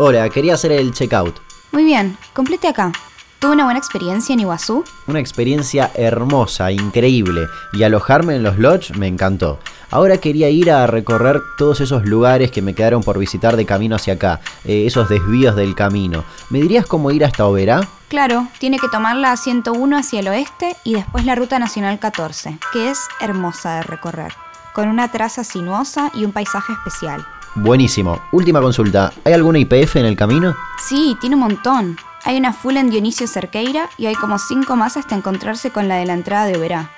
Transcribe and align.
Hola, 0.00 0.30
quería 0.30 0.54
hacer 0.54 0.70
el 0.70 0.92
checkout. 0.92 1.40
Muy 1.72 1.82
bien, 1.82 2.16
complete 2.32 2.68
acá. 2.68 2.92
¿Tuve 3.40 3.50
una 3.50 3.64
buena 3.64 3.80
experiencia 3.80 4.32
en 4.32 4.38
Iguazú? 4.38 4.84
Una 5.08 5.18
experiencia 5.18 5.90
hermosa, 5.92 6.70
increíble, 6.70 7.48
y 7.72 7.82
alojarme 7.82 8.36
en 8.36 8.44
los 8.44 8.60
lodge 8.60 8.96
me 8.96 9.08
encantó. 9.08 9.58
Ahora 9.90 10.18
quería 10.18 10.50
ir 10.50 10.70
a 10.70 10.86
recorrer 10.86 11.40
todos 11.56 11.80
esos 11.80 12.04
lugares 12.04 12.52
que 12.52 12.62
me 12.62 12.76
quedaron 12.76 13.02
por 13.02 13.18
visitar 13.18 13.56
de 13.56 13.66
camino 13.66 13.96
hacia 13.96 14.14
acá, 14.14 14.40
eh, 14.64 14.86
esos 14.86 15.08
desvíos 15.08 15.56
del 15.56 15.74
camino. 15.74 16.22
¿Me 16.48 16.60
dirías 16.60 16.86
cómo 16.86 17.10
ir 17.10 17.24
hasta 17.24 17.46
Oberá? 17.46 17.80
Claro, 18.06 18.46
tiene 18.60 18.78
que 18.78 18.88
tomar 18.88 19.16
la 19.16 19.36
101 19.36 19.98
hacia 19.98 20.20
el 20.20 20.28
oeste 20.28 20.76
y 20.84 20.94
después 20.94 21.24
la 21.24 21.34
Ruta 21.34 21.58
Nacional 21.58 21.98
14, 21.98 22.56
que 22.72 22.88
es 22.88 23.00
hermosa 23.20 23.78
de 23.78 23.82
recorrer, 23.82 24.32
con 24.74 24.88
una 24.88 25.10
traza 25.10 25.42
sinuosa 25.42 26.12
y 26.14 26.24
un 26.24 26.30
paisaje 26.30 26.72
especial. 26.72 27.26
Buenísimo. 27.54 28.20
Última 28.32 28.60
consulta. 28.60 29.12
¿Hay 29.24 29.32
alguna 29.32 29.58
IPF 29.58 29.96
en 29.96 30.06
el 30.06 30.16
camino? 30.16 30.54
Sí, 30.78 31.16
tiene 31.20 31.36
un 31.36 31.42
montón. 31.42 31.96
Hay 32.24 32.36
una 32.36 32.52
full 32.52 32.76
en 32.76 32.90
Dionisio 32.90 33.26
Cerqueira 33.26 33.88
y 33.96 34.06
hay 34.06 34.14
como 34.14 34.38
cinco 34.38 34.76
más 34.76 34.96
hasta 34.96 35.14
encontrarse 35.14 35.70
con 35.70 35.88
la 35.88 35.96
de 35.96 36.06
la 36.06 36.14
entrada 36.14 36.46
de 36.46 36.56
Oberá. 36.56 36.90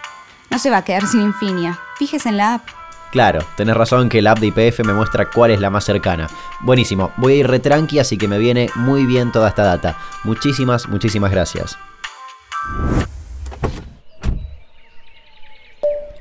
No 0.51 0.59
se 0.59 0.71
va 0.71 0.79
a 0.79 0.85
quedar 0.85 1.07
sin 1.07 1.21
Infinia. 1.21 1.79
Fíjese 1.97 2.29
en 2.29 2.37
la 2.37 2.55
app. 2.55 2.63
Claro, 3.11 3.41
tenés 3.57 3.77
razón 3.77 4.09
que 4.09 4.23
la 4.23 4.33
app 4.33 4.39
de 4.39 4.49
IPF 4.49 4.85
me 4.85 4.93
muestra 4.93 5.31
cuál 5.31 5.51
es 5.51 5.61
la 5.61 5.71
más 5.71 5.85
cercana. 5.85 6.29
Buenísimo, 6.61 7.11
voy 7.17 7.33
a 7.33 7.37
ir 7.37 7.49
retranqui, 7.49 7.99
así 7.99 8.17
que 8.17 8.29
me 8.29 8.39
viene 8.39 8.71
muy 8.77 9.05
bien 9.05 9.33
toda 9.33 9.49
esta 9.49 9.65
data. 9.65 9.97
Muchísimas, 10.23 10.89
muchísimas 10.89 11.33
gracias. 11.33 11.77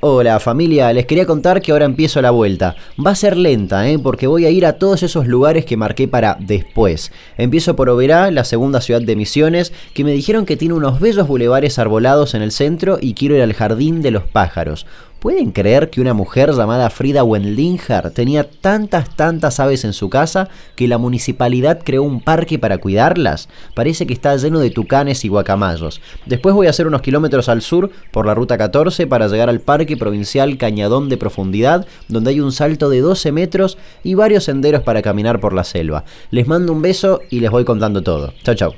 Hola 0.02 0.40
familia, 0.40 0.94
les 0.94 1.06
quería 1.06 1.26
contar 1.26 1.62
que 1.62 1.74
ahora 1.74 1.84
empiezo 1.84 2.22
la 2.22 2.32
vuelta. 2.32 2.78
Va 3.06 3.12
a 3.12 3.16
ser 3.16 3.36
lenta, 3.36 3.90
¿eh? 3.90 4.00
porque 4.00 4.28
voy 4.28 4.46
a 4.46 4.50
ir 4.50 4.66
a 4.66 4.78
todos 4.78 5.04
esos 5.04 5.28
lugares 5.28 5.66
que 5.66 5.76
marqué 5.76 6.08
para 6.08 6.38
después. 6.40 7.12
Empiezo 7.38 7.76
por 7.76 7.90
Oberá, 7.90 8.32
la 8.32 8.46
segunda 8.46 8.80
ciudad 8.80 9.02
de 9.02 9.18
Misiones, 9.18 9.74
que 9.94 10.06
me 10.06 10.14
dijeron 10.14 10.46
que 10.46 10.56
tiene 10.56 10.74
unos 10.74 11.02
bellos 11.02 11.28
bulevares 11.28 11.80
arbolados 11.80 12.34
en 12.34 12.42
el 12.42 12.54
centro 12.54 12.98
y 13.02 13.14
quiero 13.14 13.36
ir 13.36 13.42
al 13.42 13.54
Jardín 13.54 14.02
de 14.02 14.12
los 14.12 14.24
Pájaros. 14.24 14.86
¿Pueden 15.20 15.52
creer 15.52 15.90
que 15.90 16.00
una 16.00 16.14
mujer 16.14 16.54
llamada 16.54 16.90
Frida 16.90 17.26
Wendlinger 17.26 18.12
tenía 18.12 18.50
tantas, 18.50 19.14
tantas 19.18 19.60
aves 19.60 19.84
en 19.84 19.92
su 19.92 20.10
casa 20.10 20.48
que 20.78 20.88
la 20.88 20.98
municipalidad 20.98 21.82
creó 21.84 22.04
un 22.04 22.22
parque 22.22 22.58
para 22.58 22.78
cuidarlas? 22.78 23.50
Parece 23.76 24.08
que 24.08 24.14
está 24.14 24.34
lleno 24.38 24.60
de 24.60 24.70
tucanes 24.70 25.26
y 25.26 25.28
guacamayos. 25.28 26.00
Después 26.26 26.56
voy 26.56 26.68
a 26.68 26.70
hacer 26.70 26.88
unos 26.88 27.02
kilómetros 27.02 27.50
al 27.50 27.62
sur 27.62 27.92
por 28.12 28.26
la 28.26 28.34
ruta 28.34 28.58
14 28.58 29.08
para 29.08 29.28
llegar 29.28 29.50
al 29.50 29.60
Parque 29.60 29.98
Provincial 29.98 30.58
Cañadón 30.58 31.10
de 31.10 31.18
Profundidad, 31.18 31.86
donde 32.08 32.30
hay 32.30 32.40
un 32.40 32.54
salto 32.54 32.90
de 32.90 33.02
12 33.02 33.34
metros 33.34 33.78
y 34.06 34.14
varios 34.14 34.46
senderos 34.46 34.84
para 34.84 35.02
caminar 35.02 35.42
por 35.42 35.52
la 35.52 35.66
selva. 35.66 36.06
Les 36.32 36.48
mando 36.48 36.72
un 36.72 36.82
beso 36.82 37.20
y 37.30 37.42
les 37.42 37.52
voy 37.52 37.66
contando 37.66 38.02
todo. 38.04 38.34
Chau, 38.44 38.56
chau. 38.56 38.74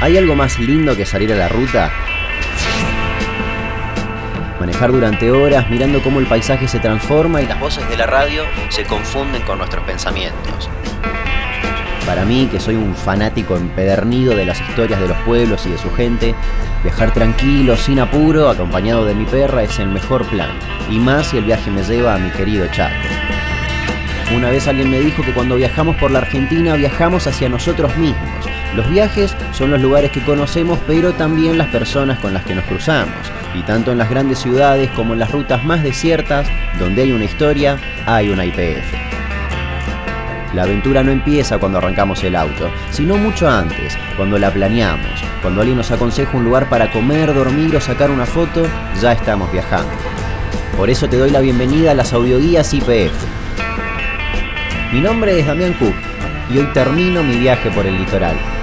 ¿Hay 0.00 0.16
algo 0.16 0.34
más 0.34 0.58
lindo 0.58 0.96
que 0.96 1.04
salir 1.04 1.30
a 1.34 1.36
la 1.36 1.48
ruta? 1.48 2.07
Manejar 4.60 4.90
durante 4.90 5.30
horas 5.30 5.70
mirando 5.70 6.02
cómo 6.02 6.18
el 6.18 6.26
paisaje 6.26 6.66
se 6.66 6.80
transforma 6.80 7.40
y 7.40 7.46
las 7.46 7.60
voces 7.60 7.88
de 7.88 7.96
la 7.96 8.06
radio 8.06 8.42
se 8.70 8.84
confunden 8.84 9.42
con 9.42 9.58
nuestros 9.58 9.84
pensamientos. 9.84 10.68
Para 12.04 12.24
mí, 12.24 12.48
que 12.50 12.58
soy 12.58 12.74
un 12.74 12.94
fanático 12.94 13.56
empedernido 13.56 14.34
de 14.34 14.46
las 14.46 14.60
historias 14.60 14.98
de 14.98 15.08
los 15.08 15.16
pueblos 15.18 15.66
y 15.66 15.70
de 15.70 15.78
su 15.78 15.92
gente, 15.92 16.34
viajar 16.82 17.12
tranquilo, 17.12 17.76
sin 17.76 18.00
apuro, 18.00 18.48
acompañado 18.48 19.04
de 19.04 19.14
mi 19.14 19.26
perra 19.26 19.62
es 19.62 19.78
el 19.78 19.88
mejor 19.88 20.24
plan. 20.24 20.48
Y 20.90 20.98
más 20.98 21.26
si 21.26 21.36
el 21.36 21.44
viaje 21.44 21.70
me 21.70 21.82
lleva 21.82 22.14
a 22.14 22.18
mi 22.18 22.30
querido 22.30 22.66
Chaco. 22.68 22.94
Una 24.34 24.50
vez 24.50 24.66
alguien 24.66 24.90
me 24.90 25.00
dijo 25.00 25.22
que 25.22 25.34
cuando 25.34 25.56
viajamos 25.56 25.96
por 25.96 26.10
la 26.10 26.20
Argentina 26.20 26.74
viajamos 26.74 27.26
hacia 27.26 27.48
nosotros 27.48 27.94
mismos. 27.96 28.57
Los 28.74 28.88
viajes 28.90 29.34
son 29.52 29.70
los 29.70 29.80
lugares 29.80 30.10
que 30.10 30.22
conocemos, 30.22 30.78
pero 30.86 31.12
también 31.12 31.58
las 31.58 31.68
personas 31.68 32.18
con 32.20 32.34
las 32.34 32.44
que 32.44 32.54
nos 32.54 32.64
cruzamos. 32.64 33.16
Y 33.54 33.62
tanto 33.62 33.92
en 33.92 33.98
las 33.98 34.10
grandes 34.10 34.38
ciudades 34.38 34.90
como 34.90 35.14
en 35.14 35.20
las 35.20 35.32
rutas 35.32 35.64
más 35.64 35.82
desiertas, 35.82 36.46
donde 36.78 37.02
hay 37.02 37.12
una 37.12 37.24
historia, 37.24 37.78
hay 38.06 38.28
una 38.28 38.44
IPF. 38.44 39.08
La 40.54 40.62
aventura 40.62 41.02
no 41.02 41.10
empieza 41.10 41.58
cuando 41.58 41.78
arrancamos 41.78 42.22
el 42.24 42.36
auto, 42.36 42.70
sino 42.90 43.16
mucho 43.16 43.48
antes, 43.48 43.96
cuando 44.16 44.38
la 44.38 44.50
planeamos. 44.50 45.22
Cuando 45.42 45.60
alguien 45.60 45.78
nos 45.78 45.90
aconseja 45.90 46.36
un 46.36 46.44
lugar 46.44 46.68
para 46.68 46.90
comer, 46.90 47.34
dormir 47.34 47.74
o 47.76 47.80
sacar 47.80 48.10
una 48.10 48.26
foto, 48.26 48.66
ya 49.00 49.12
estamos 49.12 49.50
viajando. 49.52 49.90
Por 50.76 50.90
eso 50.90 51.08
te 51.08 51.16
doy 51.16 51.30
la 51.30 51.40
bienvenida 51.40 51.92
a 51.92 51.94
las 51.94 52.12
audioguías 52.12 52.72
IPF. 52.72 53.12
Mi 54.92 55.00
nombre 55.00 55.38
es 55.38 55.46
Damián 55.46 55.74
Cook 55.74 55.94
y 56.50 56.58
hoy 56.58 56.66
termino 56.72 57.22
mi 57.22 57.36
viaje 57.36 57.70
por 57.70 57.86
el 57.86 57.98
litoral. 57.98 58.57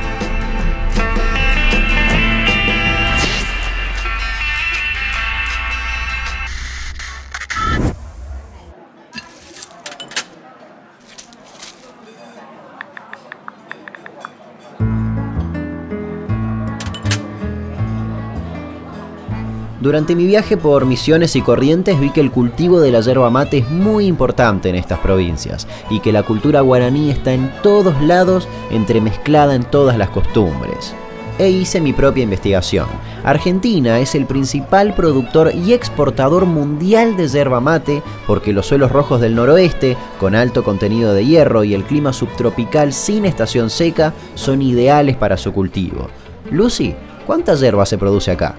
Durante 19.86 20.16
mi 20.16 20.26
viaje 20.26 20.58
por 20.58 20.88
Misiones 20.88 21.36
y 21.36 21.44
Corrientes 21.44 22.00
vi 22.00 22.10
que 22.10 22.20
el 22.20 22.32
cultivo 22.32 22.82
de 22.82 22.90
la 22.90 23.02
yerba 23.02 23.30
mate 23.30 23.60
es 23.60 23.70
muy 23.70 24.08
importante 24.08 24.68
en 24.68 24.74
estas 24.74 24.98
provincias 24.98 25.68
y 25.92 26.00
que 26.00 26.12
la 26.12 26.24
cultura 26.24 26.62
guaraní 26.62 27.12
está 27.12 27.34
en 27.34 27.52
todos 27.62 28.02
lados 28.02 28.48
entremezclada 28.72 29.54
en 29.54 29.64
todas 29.64 29.96
las 30.00 30.10
costumbres. 30.10 30.96
E 31.38 31.52
hice 31.52 31.82
mi 31.82 31.94
propia 31.94 32.24
investigación. 32.24 32.88
Argentina 33.24 34.00
es 34.00 34.16
el 34.16 34.26
principal 34.26 34.96
productor 34.96 35.54
y 35.54 35.74
exportador 35.74 36.48
mundial 36.48 37.16
de 37.16 37.28
yerba 37.28 37.60
mate 37.60 38.02
porque 38.26 38.54
los 38.54 38.66
suelos 38.66 38.92
rojos 38.92 39.22
del 39.22 39.36
noroeste, 39.36 39.98
con 40.20 40.34
alto 40.34 40.64
contenido 40.64 41.14
de 41.14 41.28
hierro 41.28 41.64
y 41.64 41.76
el 41.76 41.84
clima 41.84 42.12
subtropical 42.12 42.92
sin 42.92 43.24
estación 43.24 43.70
seca, 43.70 44.16
son 44.34 44.64
ideales 44.64 45.16
para 45.16 45.38
su 45.38 45.54
cultivo. 45.54 46.10
Lucy, 46.50 46.96
¿cuánta 47.28 47.54
yerba 47.54 47.86
se 47.86 48.00
produce 48.00 48.32
acá? 48.32 48.56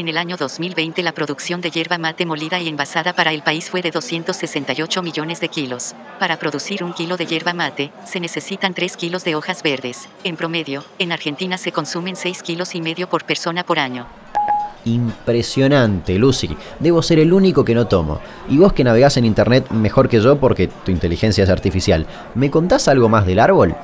En 0.00 0.08
el 0.08 0.16
año 0.16 0.38
2020 0.38 1.02
la 1.02 1.12
producción 1.12 1.60
de 1.60 1.70
hierba 1.70 1.98
mate 1.98 2.24
molida 2.24 2.58
y 2.58 2.68
envasada 2.68 3.12
para 3.12 3.34
el 3.34 3.42
país 3.42 3.68
fue 3.68 3.82
de 3.82 3.90
268 3.90 5.02
millones 5.02 5.40
de 5.40 5.48
kilos. 5.48 5.94
Para 6.18 6.38
producir 6.38 6.82
un 6.82 6.94
kilo 6.94 7.18
de 7.18 7.26
hierba 7.26 7.52
mate, 7.52 7.92
se 8.06 8.18
necesitan 8.18 8.72
3 8.72 8.96
kilos 8.96 9.24
de 9.24 9.34
hojas 9.34 9.62
verdes. 9.62 10.08
En 10.24 10.36
promedio, 10.36 10.84
en 10.98 11.12
Argentina 11.12 11.58
se 11.58 11.70
consumen 11.70 12.16
6 12.16 12.42
kilos 12.42 12.74
y 12.74 12.80
medio 12.80 13.10
por 13.10 13.24
persona 13.24 13.62
por 13.62 13.78
año. 13.78 14.06
Impresionante, 14.86 16.18
Lucy. 16.18 16.56
Debo 16.78 17.02
ser 17.02 17.18
el 17.18 17.34
único 17.34 17.62
que 17.62 17.74
no 17.74 17.86
tomo. 17.86 18.20
Y 18.48 18.56
vos 18.56 18.72
que 18.72 18.84
navegás 18.84 19.18
en 19.18 19.26
internet 19.26 19.68
mejor 19.68 20.08
que 20.08 20.22
yo 20.22 20.40
porque 20.40 20.68
tu 20.68 20.92
inteligencia 20.92 21.44
es 21.44 21.50
artificial, 21.50 22.06
¿me 22.34 22.50
contás 22.50 22.88
algo 22.88 23.10
más 23.10 23.26
del 23.26 23.38
árbol? 23.38 23.76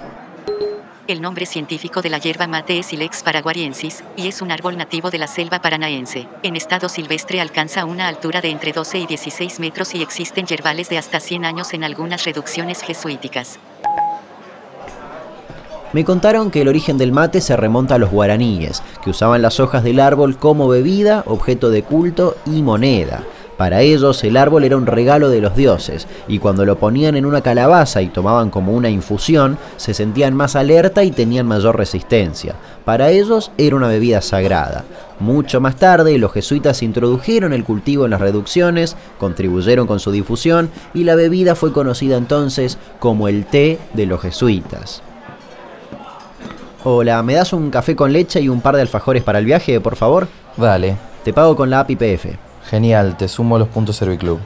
El 1.08 1.22
nombre 1.22 1.46
científico 1.46 2.02
de 2.02 2.10
la 2.10 2.18
hierba 2.18 2.48
mate 2.48 2.80
es 2.80 2.92
Ilex 2.92 3.22
paraguariensis, 3.22 4.02
y 4.16 4.26
es 4.26 4.42
un 4.42 4.50
árbol 4.50 4.76
nativo 4.76 5.08
de 5.08 5.18
la 5.18 5.28
selva 5.28 5.60
paranaense. 5.62 6.26
En 6.42 6.56
estado 6.56 6.88
silvestre 6.88 7.40
alcanza 7.40 7.84
una 7.84 8.08
altura 8.08 8.40
de 8.40 8.50
entre 8.50 8.72
12 8.72 8.98
y 8.98 9.06
16 9.06 9.60
metros 9.60 9.94
y 9.94 10.02
existen 10.02 10.46
yerbales 10.46 10.88
de 10.88 10.98
hasta 10.98 11.20
100 11.20 11.44
años 11.44 11.74
en 11.74 11.84
algunas 11.84 12.24
reducciones 12.24 12.82
jesuíticas. 12.82 13.60
Me 15.92 16.04
contaron 16.04 16.50
que 16.50 16.62
el 16.62 16.68
origen 16.68 16.98
del 16.98 17.12
mate 17.12 17.40
se 17.40 17.56
remonta 17.56 17.94
a 17.94 17.98
los 17.98 18.10
guaraníes, 18.10 18.82
que 19.04 19.10
usaban 19.10 19.42
las 19.42 19.60
hojas 19.60 19.84
del 19.84 20.00
árbol 20.00 20.36
como 20.36 20.66
bebida, 20.66 21.22
objeto 21.26 21.70
de 21.70 21.84
culto 21.84 22.36
y 22.46 22.62
moneda. 22.62 23.22
Para 23.56 23.80
ellos 23.80 24.22
el 24.22 24.36
árbol 24.36 24.64
era 24.64 24.76
un 24.76 24.86
regalo 24.86 25.30
de 25.30 25.40
los 25.40 25.56
dioses, 25.56 26.06
y 26.28 26.38
cuando 26.38 26.66
lo 26.66 26.76
ponían 26.76 27.16
en 27.16 27.24
una 27.24 27.40
calabaza 27.40 28.02
y 28.02 28.08
tomaban 28.08 28.50
como 28.50 28.72
una 28.72 28.90
infusión, 28.90 29.56
se 29.78 29.94
sentían 29.94 30.34
más 30.34 30.56
alerta 30.56 31.04
y 31.04 31.10
tenían 31.10 31.46
mayor 31.46 31.76
resistencia. 31.76 32.54
Para 32.84 33.10
ellos 33.10 33.50
era 33.56 33.76
una 33.76 33.88
bebida 33.88 34.20
sagrada. 34.20 34.84
Mucho 35.20 35.60
más 35.60 35.76
tarde, 35.76 36.18
los 36.18 36.32
jesuitas 36.32 36.82
introdujeron 36.82 37.54
el 37.54 37.64
cultivo 37.64 38.04
en 38.04 38.10
las 38.10 38.20
reducciones, 38.20 38.96
contribuyeron 39.18 39.86
con 39.86 40.00
su 40.00 40.12
difusión, 40.12 40.70
y 40.92 41.04
la 41.04 41.14
bebida 41.14 41.54
fue 41.54 41.72
conocida 41.72 42.18
entonces 42.18 42.76
como 42.98 43.26
el 43.26 43.46
té 43.46 43.78
de 43.94 44.04
los 44.04 44.20
jesuitas. 44.20 45.02
Hola, 46.84 47.22
¿me 47.22 47.34
das 47.34 47.52
un 47.52 47.70
café 47.70 47.96
con 47.96 48.12
leche 48.12 48.40
y 48.40 48.48
un 48.48 48.60
par 48.60 48.76
de 48.76 48.82
alfajores 48.82 49.22
para 49.22 49.38
el 49.38 49.46
viaje, 49.46 49.80
por 49.80 49.96
favor? 49.96 50.28
Vale. 50.56 50.96
Te 51.24 51.32
pago 51.32 51.56
con 51.56 51.68
la 51.70 51.80
app 51.80 51.90
IPF. 51.90 52.45
Genial, 52.68 53.16
te 53.16 53.28
sumo 53.28 53.58
los 53.58 53.68
puntos 53.68 53.96
Serviclub. 53.96 54.40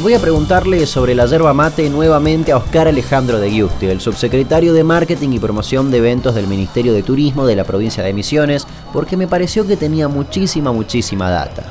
Voy 0.00 0.12
a 0.12 0.18
preguntarle 0.18 0.86
sobre 0.86 1.14
la 1.14 1.24
yerba 1.24 1.54
mate 1.54 1.88
nuevamente 1.88 2.52
a 2.52 2.58
Oscar 2.58 2.88
Alejandro 2.88 3.40
de 3.40 3.50
Giusti, 3.50 3.86
el 3.86 4.02
subsecretario 4.02 4.74
de 4.74 4.84
Marketing 4.84 5.30
y 5.30 5.38
Promoción 5.38 5.90
de 5.90 5.96
Eventos 5.96 6.34
del 6.34 6.46
Ministerio 6.46 6.92
de 6.92 7.02
Turismo 7.02 7.46
de 7.46 7.56
la 7.56 7.64
provincia 7.64 8.02
de 8.02 8.12
Misiones, 8.12 8.66
porque 8.92 9.16
me 9.16 9.26
pareció 9.26 9.66
que 9.66 9.78
tenía 9.78 10.06
muchísima, 10.06 10.72
muchísima 10.72 11.30
data. 11.30 11.64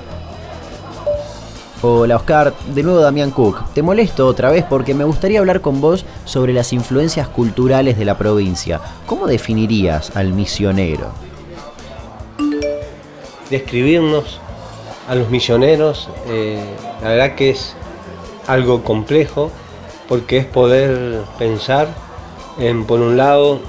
Hola 1.85 2.15
Oscar, 2.15 2.53
de 2.73 2.81
nuevo 2.81 3.01
Damián 3.01 3.31
Cook. 3.31 3.73
Te 3.73 3.81
molesto 3.81 4.25
otra 4.25 4.49
vez 4.49 4.63
porque 4.63 4.93
me 4.93 5.03
gustaría 5.03 5.39
hablar 5.39 5.59
con 5.59 5.81
vos 5.81 6.05
sobre 6.23 6.53
las 6.53 6.71
influencias 6.71 7.27
culturales 7.27 7.97
de 7.97 8.05
la 8.05 8.17
provincia. 8.17 8.79
¿Cómo 9.05 9.27
definirías 9.27 10.15
al 10.15 10.31
misionero? 10.31 11.11
Describirnos 13.49 14.39
a 15.09 15.15
los 15.15 15.29
misioneros, 15.29 16.07
eh, 16.27 16.63
la 17.01 17.09
verdad 17.09 17.35
que 17.35 17.49
es 17.49 17.75
algo 18.47 18.85
complejo 18.85 19.51
porque 20.07 20.37
es 20.37 20.45
poder 20.45 21.23
pensar 21.37 21.89
en, 22.59 22.85
por 22.85 23.01
un 23.01 23.17
lado, 23.17 23.59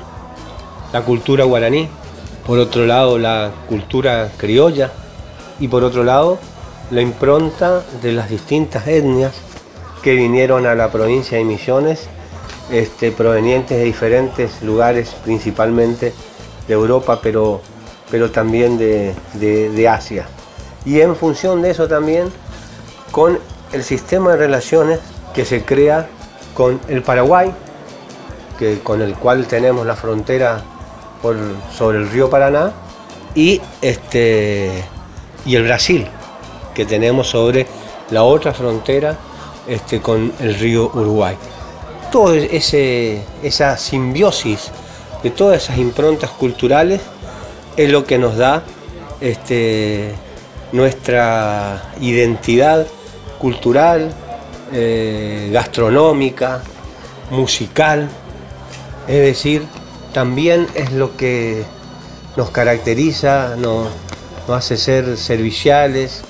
la 0.92 1.02
cultura 1.02 1.42
guaraní, 1.42 1.88
por 2.46 2.60
otro 2.60 2.86
lado, 2.86 3.18
la 3.18 3.50
cultura 3.68 4.30
criolla 4.36 4.92
y 5.58 5.66
por 5.66 5.82
otro 5.82 6.04
lado, 6.04 6.38
la 6.90 7.00
impronta 7.00 7.82
de 8.02 8.12
las 8.12 8.28
distintas 8.28 8.86
etnias 8.86 9.32
que 10.02 10.14
vinieron 10.14 10.66
a 10.66 10.74
la 10.74 10.90
provincia 10.90 11.38
de 11.38 11.44
Misiones, 11.44 12.08
este, 12.70 13.12
provenientes 13.12 13.78
de 13.78 13.84
diferentes 13.84 14.62
lugares, 14.62 15.14
principalmente 15.24 16.12
de 16.68 16.74
Europa, 16.74 17.20
pero, 17.22 17.60
pero 18.10 18.30
también 18.30 18.78
de, 18.78 19.14
de 19.34 19.88
Asia. 19.88 20.26
Y 20.84 21.00
en 21.00 21.16
función 21.16 21.62
de 21.62 21.70
eso 21.70 21.88
también, 21.88 22.30
con 23.10 23.38
el 23.72 23.82
sistema 23.82 24.32
de 24.32 24.36
relaciones 24.36 25.00
que 25.34 25.44
se 25.44 25.64
crea 25.64 26.08
con 26.54 26.80
el 26.88 27.02
Paraguay, 27.02 27.52
que, 28.58 28.78
con 28.80 29.02
el 29.02 29.14
cual 29.14 29.46
tenemos 29.46 29.86
la 29.86 29.96
frontera 29.96 30.62
por, 31.22 31.36
sobre 31.76 31.98
el 31.98 32.10
río 32.10 32.30
Paraná, 32.30 32.72
y, 33.34 33.60
este, 33.82 34.84
y 35.44 35.56
el 35.56 35.64
Brasil, 35.64 36.06
que 36.74 36.84
tenemos 36.84 37.28
sobre 37.28 37.66
la 38.10 38.22
otra 38.24 38.52
frontera 38.52 39.16
este, 39.66 40.00
con 40.00 40.32
el 40.40 40.54
río 40.54 40.90
Uruguay. 40.94 41.36
Toda 42.12 42.36
esa 42.36 43.76
simbiosis 43.76 44.70
de 45.22 45.30
todas 45.30 45.64
esas 45.64 45.78
improntas 45.78 46.30
culturales 46.30 47.00
es 47.76 47.90
lo 47.90 48.04
que 48.04 48.18
nos 48.18 48.36
da 48.36 48.62
este, 49.20 50.14
nuestra 50.72 51.92
identidad 52.00 52.86
cultural, 53.38 54.12
eh, 54.72 55.50
gastronómica, 55.52 56.62
musical, 57.30 58.08
es 59.08 59.20
decir, 59.20 59.62
también 60.12 60.66
es 60.74 60.92
lo 60.92 61.16
que 61.16 61.64
nos 62.36 62.50
caracteriza, 62.50 63.56
nos 63.56 63.88
hace 64.48 64.76
ser 64.76 65.16
serviciales, 65.16 66.22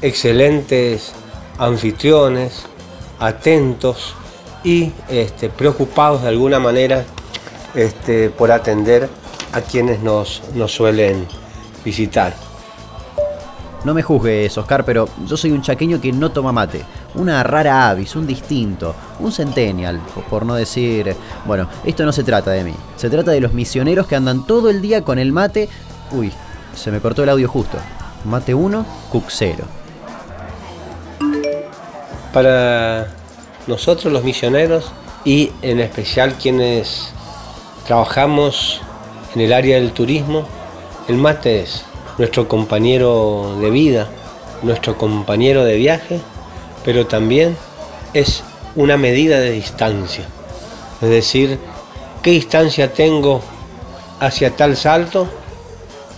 excelentes 0.00 1.12
anfitriones, 1.58 2.64
atentos 3.18 4.14
y 4.64 4.92
este, 5.08 5.48
preocupados 5.48 6.22
de 6.22 6.28
alguna 6.28 6.58
manera 6.58 7.04
este, 7.74 8.30
por 8.30 8.52
atender 8.52 9.08
a 9.52 9.60
quienes 9.60 10.00
nos, 10.00 10.42
nos 10.54 10.72
suelen 10.72 11.26
visitar. 11.84 12.34
No 13.84 13.94
me 13.94 14.02
juzgues, 14.02 14.58
Oscar, 14.58 14.84
pero 14.84 15.08
yo 15.24 15.36
soy 15.36 15.52
un 15.52 15.62
chaqueño 15.62 16.00
que 16.00 16.12
no 16.12 16.32
toma 16.32 16.50
mate. 16.50 16.84
Una 17.14 17.42
rara 17.44 17.88
avis, 17.88 18.16
un 18.16 18.26
distinto, 18.26 18.94
un 19.20 19.30
centennial, 19.30 20.00
por 20.28 20.44
no 20.44 20.54
decir... 20.54 21.14
Bueno, 21.46 21.68
esto 21.84 22.04
no 22.04 22.12
se 22.12 22.24
trata 22.24 22.50
de 22.50 22.64
mí. 22.64 22.74
Se 22.96 23.08
trata 23.08 23.30
de 23.30 23.40
los 23.40 23.52
misioneros 23.52 24.08
que 24.08 24.16
andan 24.16 24.44
todo 24.46 24.68
el 24.68 24.82
día 24.82 25.04
con 25.04 25.18
el 25.18 25.32
mate... 25.32 25.68
Uy, 26.10 26.32
se 26.74 26.90
me 26.90 27.00
cortó 27.00 27.22
el 27.22 27.28
audio 27.28 27.48
justo. 27.48 27.78
Mate 28.24 28.52
1, 28.52 28.84
Cook 29.10 29.26
0 29.28 29.77
para 32.32 33.08
nosotros 33.66 34.12
los 34.12 34.24
misioneros 34.24 34.92
y 35.24 35.52
en 35.62 35.80
especial 35.80 36.34
quienes 36.34 37.12
trabajamos 37.86 38.80
en 39.34 39.40
el 39.42 39.52
área 39.52 39.76
del 39.76 39.92
turismo, 39.92 40.46
el 41.08 41.16
mate 41.16 41.62
es 41.62 41.84
nuestro 42.18 42.48
compañero 42.48 43.56
de 43.60 43.70
vida, 43.70 44.08
nuestro 44.62 44.96
compañero 44.98 45.64
de 45.64 45.76
viaje, 45.76 46.20
pero 46.84 47.06
también 47.06 47.56
es 48.14 48.42
una 48.74 48.96
medida 48.96 49.38
de 49.40 49.50
distancia. 49.52 50.24
Es 51.00 51.08
decir, 51.08 51.58
¿qué 52.22 52.30
distancia 52.30 52.92
tengo 52.92 53.40
hacia 54.20 54.56
tal 54.56 54.76
salto? 54.76 55.28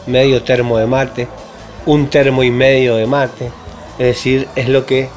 Medio 0.06 0.42
termo 0.42 0.78
de 0.78 0.86
mate, 0.86 1.28
un 1.86 2.08
termo 2.08 2.42
y 2.42 2.50
medio 2.50 2.96
de 2.96 3.06
mate. 3.06 3.50
Es 3.98 4.06
decir, 4.06 4.48
es 4.56 4.68
lo 4.68 4.86
que 4.86 5.08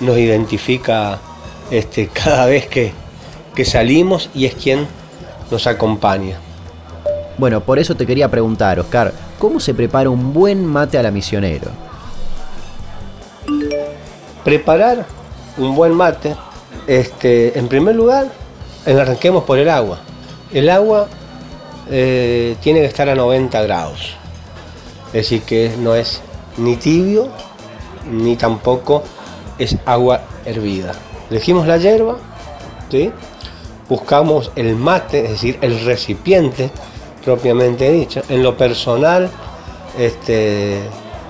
nos 0.00 0.18
identifica 0.18 1.18
este, 1.70 2.08
cada 2.12 2.46
vez 2.46 2.66
que, 2.66 2.92
que 3.54 3.64
salimos 3.64 4.30
y 4.34 4.46
es 4.46 4.54
quien 4.54 4.86
nos 5.50 5.66
acompaña. 5.66 6.38
Bueno, 7.38 7.60
por 7.60 7.78
eso 7.78 7.94
te 7.94 8.06
quería 8.06 8.28
preguntar, 8.28 8.78
Oscar, 8.78 9.12
¿cómo 9.38 9.58
se 9.58 9.74
prepara 9.74 10.10
un 10.10 10.32
buen 10.32 10.64
mate 10.64 10.98
a 10.98 11.02
la 11.02 11.10
misionero? 11.10 11.70
Preparar 14.44 15.06
un 15.56 15.74
buen 15.74 15.94
mate, 15.94 16.36
este, 16.86 17.58
en 17.58 17.68
primer 17.68 17.94
lugar, 17.94 18.26
arranquemos 18.86 19.44
por 19.44 19.58
el 19.58 19.68
agua. 19.68 19.98
El 20.52 20.68
agua 20.68 21.08
eh, 21.90 22.56
tiene 22.60 22.80
que 22.80 22.86
estar 22.86 23.08
a 23.08 23.14
90 23.14 23.62
grados, 23.62 24.14
es 25.08 25.12
decir, 25.12 25.42
que 25.42 25.74
no 25.78 25.94
es 25.94 26.20
ni 26.56 26.76
tibio 26.76 27.28
ni 28.10 28.36
tampoco 28.36 29.04
es 29.58 29.76
agua 29.86 30.22
hervida. 30.44 30.92
Elegimos 31.30 31.66
la 31.66 31.78
hierba, 31.78 32.16
buscamos 33.88 34.52
el 34.56 34.76
mate, 34.76 35.24
es 35.24 35.30
decir, 35.30 35.58
el 35.62 35.84
recipiente 35.84 36.70
propiamente 37.24 37.90
dicho. 37.90 38.22
En 38.28 38.42
lo 38.42 38.56
personal, 38.56 39.30
este, 39.98 40.80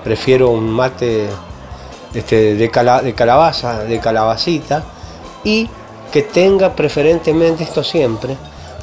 prefiero 0.03 0.49
un 0.49 0.69
mate 0.69 1.27
este, 2.13 2.55
de, 2.55 2.69
de 3.03 3.13
calabaza, 3.13 3.83
de 3.83 3.99
calabacita, 3.99 4.83
y 5.43 5.69
que 6.11 6.21
tenga 6.21 6.75
preferentemente 6.75 7.63
esto 7.63 7.83
siempre, 7.83 8.35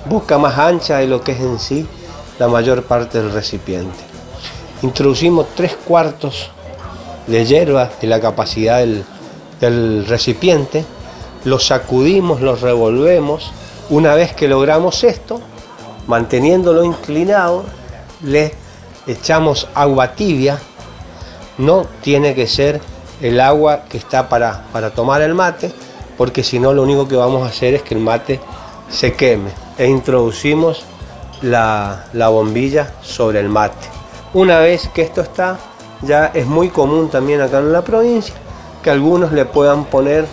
boca 0.06 0.38
más 0.38 0.58
ancha 0.58 0.98
de 0.98 1.06
lo 1.06 1.22
que 1.22 1.32
es 1.32 1.40
en 1.40 1.58
sí 1.58 1.86
la 2.38 2.48
mayor 2.48 2.82
parte 2.84 3.20
del 3.20 3.32
recipiente. 3.32 3.98
Introducimos 4.82 5.46
tres 5.54 5.76
cuartos 5.76 6.50
de 7.26 7.44
hierba 7.44 7.90
de 8.00 8.06
la 8.08 8.20
capacidad 8.20 8.78
del, 8.78 9.04
del 9.60 10.06
recipiente, 10.06 10.84
lo 11.44 11.58
sacudimos, 11.58 12.40
lo 12.40 12.56
revolvemos. 12.56 13.52
Una 13.90 14.14
vez 14.14 14.34
que 14.34 14.48
logramos 14.48 15.04
esto, 15.04 15.40
manteniéndolo 16.06 16.84
inclinado, 16.84 17.64
le 18.22 18.54
echamos 19.06 19.68
agua 19.74 20.14
tibia. 20.14 20.58
No 21.58 21.86
tiene 22.02 22.34
que 22.34 22.46
ser 22.46 22.80
el 23.20 23.40
agua 23.40 23.84
que 23.88 23.98
está 23.98 24.28
para, 24.28 24.64
para 24.72 24.90
tomar 24.90 25.22
el 25.22 25.34
mate, 25.34 25.72
porque 26.16 26.42
si 26.42 26.58
no 26.58 26.72
lo 26.72 26.82
único 26.82 27.06
que 27.06 27.16
vamos 27.16 27.42
a 27.42 27.50
hacer 27.50 27.74
es 27.74 27.82
que 27.82 27.94
el 27.94 28.00
mate 28.00 28.40
se 28.88 29.14
queme. 29.14 29.50
E 29.76 29.86
introducimos 29.86 30.84
la, 31.42 32.06
la 32.12 32.28
bombilla 32.28 32.92
sobre 33.02 33.40
el 33.40 33.48
mate. 33.48 33.88
Una 34.32 34.58
vez 34.60 34.88
que 34.94 35.02
esto 35.02 35.22
está, 35.22 35.58
ya 36.02 36.26
es 36.34 36.46
muy 36.46 36.68
común 36.68 37.10
también 37.10 37.40
acá 37.40 37.58
en 37.58 37.72
la 37.72 37.82
provincia, 37.82 38.34
que 38.82 38.90
algunos 38.90 39.32
le 39.32 39.44
puedan 39.44 39.84
poner 39.84 40.26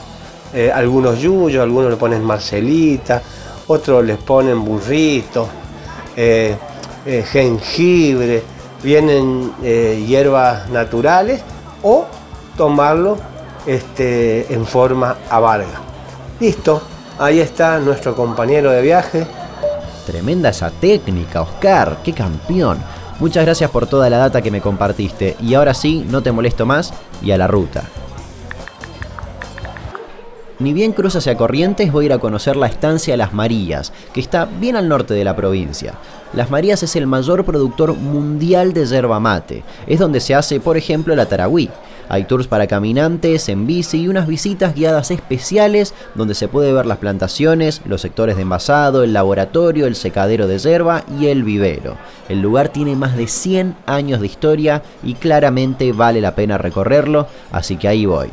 eh, 0.54 0.72
algunos 0.74 1.20
yuyos, 1.20 1.62
algunos 1.62 1.92
le 1.92 1.98
ponen 1.98 2.24
marcelita, 2.24 3.22
otros 3.68 4.06
les 4.06 4.18
ponen 4.18 4.64
burrito, 4.64 5.48
eh, 6.16 6.56
eh, 7.06 7.26
jengibre, 7.30 8.44
vienen 8.82 9.52
hierbas 9.62 10.70
naturales 10.70 11.42
o 11.84 12.06
tomarlo 12.56 13.18
este, 13.66 14.54
en 14.54 14.66
forma 14.66 15.18
amarga. 15.30 15.82
Listo, 16.40 16.82
ahí 17.20 17.40
está 17.40 17.80
nuestro 17.80 18.16
compañero 18.16 18.72
de 18.72 18.82
viaje. 18.82 19.28
Tremenda 20.06 20.50
esa 20.50 20.72
técnica, 20.72 21.42
Oscar, 21.42 21.98
qué 22.04 22.14
campeón. 22.14 22.78
Muchas 23.20 23.44
gracias 23.44 23.70
por 23.72 23.88
toda 23.88 24.10
la 24.10 24.18
data 24.18 24.42
que 24.42 24.52
me 24.52 24.62
compartiste. 24.62 25.36
Y 25.42 25.56
ahora 25.56 25.74
sí, 25.74 26.06
no 26.10 26.22
te 26.22 26.32
molesto 26.32 26.66
más 26.66 26.94
y 27.22 27.32
a 27.32 27.38
la 27.38 27.48
ruta. 27.48 27.84
Ni 30.60 30.74
bien 30.74 30.92
cruzo 30.92 31.20
hacia 31.20 31.38
Corrientes 31.38 31.92
voy 31.92 32.06
a 32.06 32.08
ir 32.08 32.14
a 32.14 32.18
conocer 32.18 32.56
la 32.56 32.66
estancia 32.66 33.16
Las 33.16 33.32
Marías, 33.32 33.94
que 34.12 34.20
está 34.20 34.46
bien 34.46 34.76
al 34.76 34.90
norte 34.90 35.14
de 35.14 35.24
la 35.24 35.36
provincia. 35.36 35.94
Las 36.34 36.50
Marías 36.50 36.82
es 36.82 36.96
el 36.96 37.06
mayor 37.06 37.46
productor 37.46 37.94
mundial 37.94 38.74
de 38.74 38.88
yerba 38.88 39.20
mate. 39.20 39.64
Es 39.86 40.00
donde 40.00 40.20
se 40.20 40.34
hace, 40.34 40.60
por 40.60 40.76
ejemplo, 40.76 41.16
la 41.16 41.28
taragüí. 41.28 41.70
Hay 42.10 42.24
tours 42.24 42.48
para 42.48 42.66
caminantes, 42.66 43.50
en 43.50 43.68
bici 43.68 44.02
y 44.02 44.08
unas 44.08 44.26
visitas 44.26 44.74
guiadas 44.74 45.12
especiales 45.12 45.94
donde 46.16 46.34
se 46.34 46.48
puede 46.48 46.74
ver 46.74 46.88
las 46.88 46.98
plantaciones, 46.98 47.82
los 47.86 48.02
sectores 48.02 48.36
de 48.36 48.42
envasado, 48.42 49.04
el 49.04 49.14
laboratorio, 49.14 49.86
el 49.86 49.96
secadero 49.96 50.48
de 50.48 50.58
yerba 50.58 51.04
y 51.20 51.28
el 51.28 51.44
vivero. 51.44 51.98
El 52.30 52.42
lugar 52.42 52.70
tiene 52.70 52.96
más 52.96 53.16
de 53.16 53.28
100 53.28 53.76
años 53.86 54.22
de 54.22 54.28
historia 54.28 54.82
y 55.04 55.14
claramente 55.14 55.92
vale 55.92 56.20
la 56.20 56.34
pena 56.34 56.58
recorrerlo, 56.58 57.28
así 57.52 57.76
que 57.76 57.90
ahí 57.90 58.08
voy. 58.08 58.30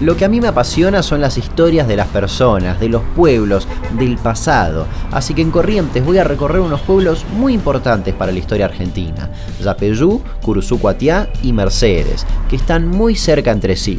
Lo 0.00 0.16
que 0.16 0.24
a 0.24 0.28
mí 0.28 0.40
me 0.40 0.46
apasiona 0.46 1.02
son 1.02 1.20
las 1.20 1.38
historias 1.38 1.88
de 1.88 1.96
las 1.96 2.06
personas, 2.06 2.78
de 2.78 2.88
los 2.88 3.02
pueblos, 3.16 3.66
del 3.98 4.16
pasado. 4.16 4.86
Así 5.10 5.34
que 5.34 5.42
en 5.42 5.50
Corrientes 5.50 6.04
voy 6.04 6.18
a 6.18 6.24
recorrer 6.24 6.60
unos 6.60 6.80
pueblos 6.82 7.24
muy 7.36 7.52
importantes 7.52 8.14
para 8.14 8.30
la 8.30 8.38
historia 8.38 8.66
argentina. 8.66 9.30
Yapeyú, 9.60 10.22
Curuzucuatiá 10.40 11.28
y 11.42 11.52
Mercedes, 11.52 12.24
que 12.48 12.54
están 12.54 12.86
muy 12.86 13.16
cerca 13.16 13.50
entre 13.50 13.74
sí. 13.74 13.98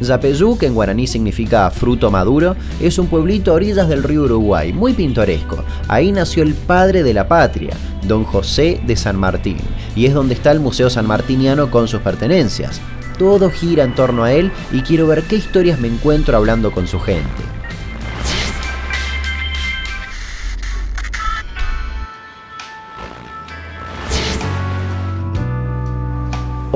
Yapeyú, 0.00 0.56
que 0.58 0.66
en 0.66 0.74
guaraní 0.74 1.08
significa 1.08 1.68
fruto 1.70 2.12
maduro, 2.12 2.54
es 2.80 3.00
un 3.00 3.08
pueblito 3.08 3.50
a 3.50 3.54
orillas 3.54 3.88
del 3.88 4.04
río 4.04 4.22
Uruguay, 4.24 4.72
muy 4.72 4.92
pintoresco. 4.92 5.64
Ahí 5.88 6.12
nació 6.12 6.44
el 6.44 6.54
padre 6.54 7.02
de 7.02 7.14
la 7.14 7.26
patria, 7.26 7.74
don 8.06 8.22
José 8.22 8.80
de 8.86 8.94
San 8.94 9.16
Martín, 9.16 9.56
y 9.96 10.06
es 10.06 10.14
donde 10.14 10.34
está 10.34 10.52
el 10.52 10.60
Museo 10.60 10.88
San 10.88 11.06
Martiniano 11.06 11.68
con 11.68 11.88
sus 11.88 12.00
pertenencias. 12.00 12.80
Todo 13.18 13.50
gira 13.50 13.84
en 13.84 13.94
torno 13.94 14.24
a 14.24 14.32
él 14.32 14.52
y 14.72 14.82
quiero 14.82 15.06
ver 15.06 15.22
qué 15.22 15.36
historias 15.36 15.80
me 15.80 15.88
encuentro 15.88 16.36
hablando 16.36 16.70
con 16.70 16.86
su 16.86 17.00
gente. 17.00 17.56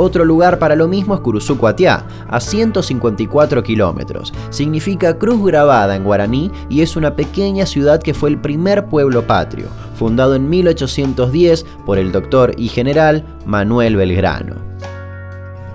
Otro 0.02 0.24
lugar 0.24 0.58
para 0.58 0.76
lo 0.76 0.88
mismo 0.88 1.14
es 1.14 1.20
Curuzucuatiá, 1.20 2.06
a 2.26 2.40
154 2.40 3.62
kilómetros. 3.62 4.32
Significa 4.48 5.18
cruz 5.18 5.44
grabada 5.44 5.94
en 5.94 6.04
guaraní 6.04 6.50
y 6.70 6.80
es 6.80 6.96
una 6.96 7.16
pequeña 7.16 7.66
ciudad 7.66 8.00
que 8.00 8.14
fue 8.14 8.30
el 8.30 8.40
primer 8.40 8.86
pueblo 8.86 9.26
patrio, 9.26 9.66
fundado 9.96 10.36
en 10.36 10.48
1810 10.48 11.66
por 11.84 11.98
el 11.98 12.12
doctor 12.12 12.54
y 12.56 12.68
general 12.68 13.26
Manuel 13.44 13.96
Belgrano. 13.96 14.69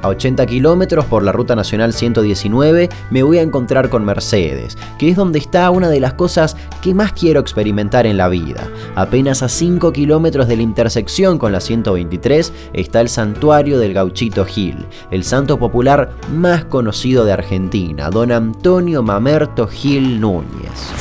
A 0.05 0.09
80 0.09 0.45
kilómetros 0.45 1.05
por 1.05 1.23
la 1.23 1.31
Ruta 1.31 1.55
Nacional 1.55 1.91
119 1.91 2.89
me 3.09 3.23
voy 3.23 3.39
a 3.39 3.41
encontrar 3.41 3.89
con 3.89 4.05
Mercedes, 4.05 4.77
que 4.99 5.09
es 5.09 5.15
donde 5.15 5.39
está 5.39 5.67
una 5.71 5.89
de 5.89 5.99
las 5.99 6.13
cosas 6.13 6.55
que 6.83 6.93
más 6.93 7.11
quiero 7.13 7.39
experimentar 7.39 8.05
en 8.05 8.17
la 8.17 8.29
vida. 8.29 8.69
Apenas 8.93 9.41
a 9.41 9.49
5 9.49 9.91
kilómetros 9.93 10.47
de 10.47 10.57
la 10.57 10.61
intersección 10.61 11.39
con 11.39 11.51
la 11.51 11.59
123 11.59 12.53
está 12.73 13.01
el 13.01 13.09
santuario 13.09 13.79
del 13.79 13.95
Gauchito 13.95 14.45
Gil, 14.45 14.85
el 15.09 15.23
santo 15.23 15.57
popular 15.57 16.11
más 16.31 16.65
conocido 16.65 17.25
de 17.25 17.31
Argentina, 17.31 18.11
don 18.11 18.31
Antonio 18.31 19.01
Mamerto 19.01 19.67
Gil 19.67 20.21
Núñez. 20.21 20.93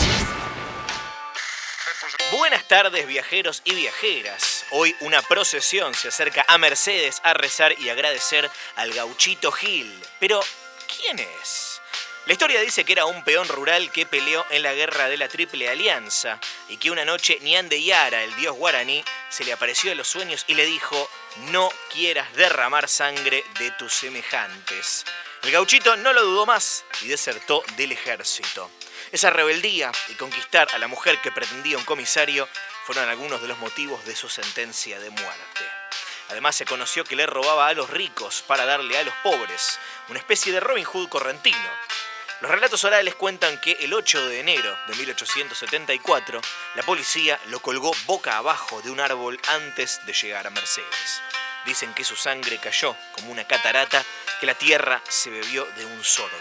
Buenas 2.35 2.67
tardes 2.67 3.07
viajeros 3.07 3.61
y 3.67 3.75
viajeras. 3.75 4.54
Hoy 4.77 4.93
una 5.03 5.23
procesión 5.23 5.95
se 5.95 6.09
acerca 6.09 6.45
a 6.49 6.59
Mercedes 6.59 7.21
a 7.23 7.33
rezar 7.33 7.81
y 7.81 7.91
agradecer 7.91 8.51
al 8.75 8.93
gauchito 8.93 9.53
Gil. 9.53 9.89
Pero, 10.19 10.41
¿quién 10.99 11.21
es? 11.21 11.81
La 12.27 12.33
historia 12.33 12.61
dice 12.61 12.85
que 12.85 12.95
era 12.95 13.05
un 13.05 13.23
peón 13.23 13.47
rural 13.47 13.93
que 13.93 14.05
peleó 14.05 14.45
en 14.51 14.65
la 14.65 14.75
guerra 14.75 15.07
de 15.07 15.17
la 15.17 15.29
Triple 15.29 15.69
Alianza 15.69 16.41
y 16.69 16.77
que 16.79 16.91
una 16.91 17.05
noche 17.05 17.39
Niande 17.43 17.81
Yara, 17.85 18.25
el 18.25 18.35
dios 18.35 18.57
guaraní, 18.57 19.05
se 19.29 19.45
le 19.45 19.53
apareció 19.53 19.93
en 19.93 19.99
los 19.99 20.09
sueños 20.09 20.45
y 20.49 20.55
le 20.55 20.67
dijo, 20.67 21.09
no 21.53 21.71
quieras 21.93 22.35
derramar 22.35 22.89
sangre 22.89 23.45
de 23.61 23.71
tus 23.79 23.93
semejantes. 23.95 25.05
El 25.45 25.53
gauchito 25.53 25.95
no 25.99 26.13
lo 26.13 26.25
dudó 26.25 26.47
más 26.47 26.85
y 27.03 27.07
desertó 27.07 27.63
del 27.77 27.93
ejército. 27.93 28.69
Esa 29.13 29.31
rebeldía 29.31 29.93
y 30.09 30.15
conquistar 30.15 30.67
a 30.75 30.79
la 30.79 30.89
mujer 30.89 31.21
que 31.21 31.31
pretendía 31.31 31.79
un 31.79 31.85
comisario 31.85 32.49
fueron 32.85 33.09
algunos 33.09 33.41
de 33.41 33.49
los 33.49 33.59
motivos 33.59 34.05
de 34.05 34.15
su 34.15 34.29
sentencia 34.29 35.01
de 35.01 35.11
muerte. 35.11 35.71
Además 36.29 36.57
se 36.57 36.67
conoció 36.67 37.05
que 37.05 37.17
le 37.17 37.27
robaba 37.27 37.69
a 37.69 37.75
los 37.75 37.89
ricos 37.89 38.43
para 38.47 38.67
darle 38.67 38.99
a 38.99 39.03
los 39.03 39.15
pobres, 39.23 39.79
una 40.09 40.19
especie 40.19 40.53
de 40.53 40.61
Robin 40.61 40.85
Hood 40.85 41.09
correntino. 41.09 41.71
Los 42.41 42.51
relatos 42.51 42.85
orales 42.85 43.15
cuentan 43.15 43.59
que 43.61 43.73
el 43.81 43.95
8 43.95 44.29
de 44.29 44.41
enero 44.41 44.77
de 44.87 44.97
1874 44.97 46.41
la 46.75 46.83
policía 46.83 47.41
lo 47.47 47.61
colgó 47.61 47.93
boca 48.07 48.37
abajo 48.37 48.83
de 48.83 48.91
un 48.91 49.01
árbol 49.01 49.41
antes 49.49 50.05
de 50.05 50.13
llegar 50.13 50.47
a 50.47 50.51
Mercedes. 50.51 51.23
Dicen 51.65 51.95
que 51.95 52.05
su 52.05 52.17
sangre 52.17 52.59
cayó 52.59 52.95
como 53.13 53.33
una 53.33 53.47
catarata 53.47 54.05
que 54.41 54.47
la 54.47 54.55
tierra 54.55 55.01
se 55.09 55.31
bebió 55.31 55.65
de 55.77 55.87
un 55.87 56.05
sorbo. 56.05 56.37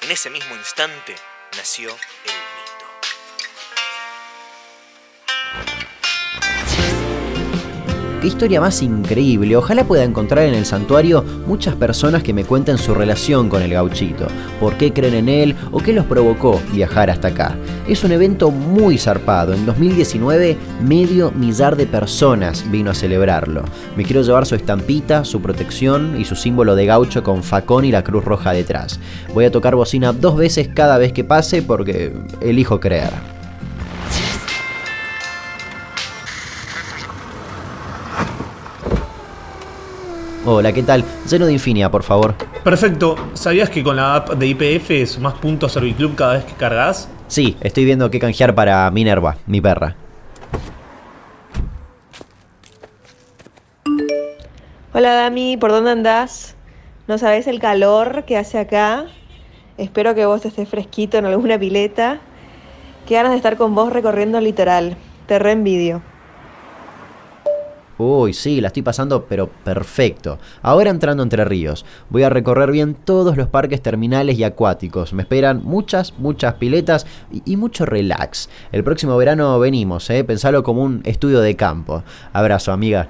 En 0.00 0.10
ese 0.10 0.30
mismo 0.30 0.56
instante 0.56 1.14
nació 1.56 1.96
el 2.24 2.43
Qué 8.24 8.28
historia 8.28 8.58
más 8.58 8.80
increíble. 8.80 9.54
Ojalá 9.54 9.84
pueda 9.84 10.02
encontrar 10.02 10.46
en 10.46 10.54
el 10.54 10.64
santuario 10.64 11.22
muchas 11.46 11.74
personas 11.74 12.22
que 12.22 12.32
me 12.32 12.46
cuenten 12.46 12.78
su 12.78 12.94
relación 12.94 13.50
con 13.50 13.60
el 13.60 13.74
gauchito, 13.74 14.28
por 14.58 14.78
qué 14.78 14.94
creen 14.94 15.12
en 15.12 15.28
él 15.28 15.54
o 15.72 15.78
qué 15.80 15.92
los 15.92 16.06
provocó 16.06 16.58
viajar 16.72 17.10
hasta 17.10 17.28
acá. 17.28 17.54
Es 17.86 18.02
un 18.02 18.12
evento 18.12 18.50
muy 18.50 18.96
zarpado. 18.96 19.52
En 19.52 19.66
2019, 19.66 20.56
medio 20.80 21.32
millar 21.32 21.76
de 21.76 21.86
personas 21.86 22.64
vino 22.70 22.92
a 22.92 22.94
celebrarlo. 22.94 23.62
Me 23.94 24.04
quiero 24.04 24.22
llevar 24.22 24.46
su 24.46 24.54
estampita, 24.54 25.26
su 25.26 25.42
protección 25.42 26.18
y 26.18 26.24
su 26.24 26.34
símbolo 26.34 26.76
de 26.76 26.86
gaucho 26.86 27.22
con 27.22 27.42
facón 27.42 27.84
y 27.84 27.92
la 27.92 28.04
cruz 28.04 28.24
roja 28.24 28.52
detrás. 28.52 29.00
Voy 29.34 29.44
a 29.44 29.52
tocar 29.52 29.76
bocina 29.76 30.14
dos 30.14 30.38
veces 30.38 30.70
cada 30.74 30.96
vez 30.96 31.12
que 31.12 31.24
pase 31.24 31.60
porque 31.60 32.14
elijo 32.40 32.80
creer. 32.80 33.33
Hola, 40.46 40.74
¿qué 40.74 40.82
tal? 40.82 41.02
Lleno 41.26 41.46
de 41.46 41.54
Infinia, 41.54 41.90
por 41.90 42.02
favor. 42.02 42.34
Perfecto. 42.62 43.16
¿Sabías 43.32 43.70
que 43.70 43.82
con 43.82 43.96
la 43.96 44.16
app 44.16 44.34
de 44.34 44.46
IPF 44.46 45.08
sumás 45.10 45.32
puntos 45.34 45.72
Serviclub 45.72 46.14
cada 46.14 46.34
vez 46.34 46.44
que 46.44 46.52
cargas? 46.52 47.08
Sí, 47.28 47.56
estoy 47.62 47.86
viendo 47.86 48.10
qué 48.10 48.18
canjear 48.18 48.54
para 48.54 48.90
Minerva, 48.90 49.38
mi 49.46 49.62
perra. 49.62 49.96
Hola 54.92 55.14
Dami, 55.14 55.56
¿por 55.56 55.70
dónde 55.70 55.92
andás? 55.92 56.56
¿No 57.08 57.16
sabes 57.16 57.46
el 57.46 57.58
calor 57.58 58.24
que 58.24 58.36
hace 58.36 58.58
acá? 58.58 59.06
Espero 59.78 60.14
que 60.14 60.26
vos 60.26 60.44
estés 60.44 60.68
fresquito 60.68 61.16
en 61.16 61.24
alguna 61.24 61.58
pileta. 61.58 62.20
Qué 63.08 63.14
ganas 63.14 63.32
de 63.32 63.38
estar 63.38 63.56
con 63.56 63.74
vos 63.74 63.90
recorriendo 63.90 64.36
el 64.36 64.44
litoral. 64.44 64.98
Te 65.26 65.38
reenvidio. 65.38 66.02
Uy, 68.04 68.34
sí, 68.34 68.60
la 68.60 68.66
estoy 68.68 68.82
pasando, 68.82 69.24
pero 69.24 69.48
perfecto. 69.48 70.38
Ahora 70.60 70.90
entrando 70.90 71.22
entre 71.22 71.42
ríos, 71.46 71.86
voy 72.10 72.22
a 72.22 72.28
recorrer 72.28 72.70
bien 72.70 72.94
todos 72.94 73.38
los 73.38 73.48
parques 73.48 73.80
terminales 73.80 74.38
y 74.38 74.44
acuáticos. 74.44 75.14
Me 75.14 75.22
esperan 75.22 75.62
muchas, 75.64 76.12
muchas 76.18 76.54
piletas 76.54 77.06
y, 77.32 77.56
mucho 77.56 77.86
relax. 77.86 78.50
El 78.72 78.84
próximo 78.84 79.16
verano 79.16 79.58
venimos, 79.58 80.10
¿eh? 80.10 80.22
Pensalo 80.22 80.62
como 80.62 80.82
un 80.82 81.00
estudio 81.04 81.40
de 81.40 81.56
campo. 81.56 82.04
Abrazo, 82.34 82.72
amiga. 82.72 83.08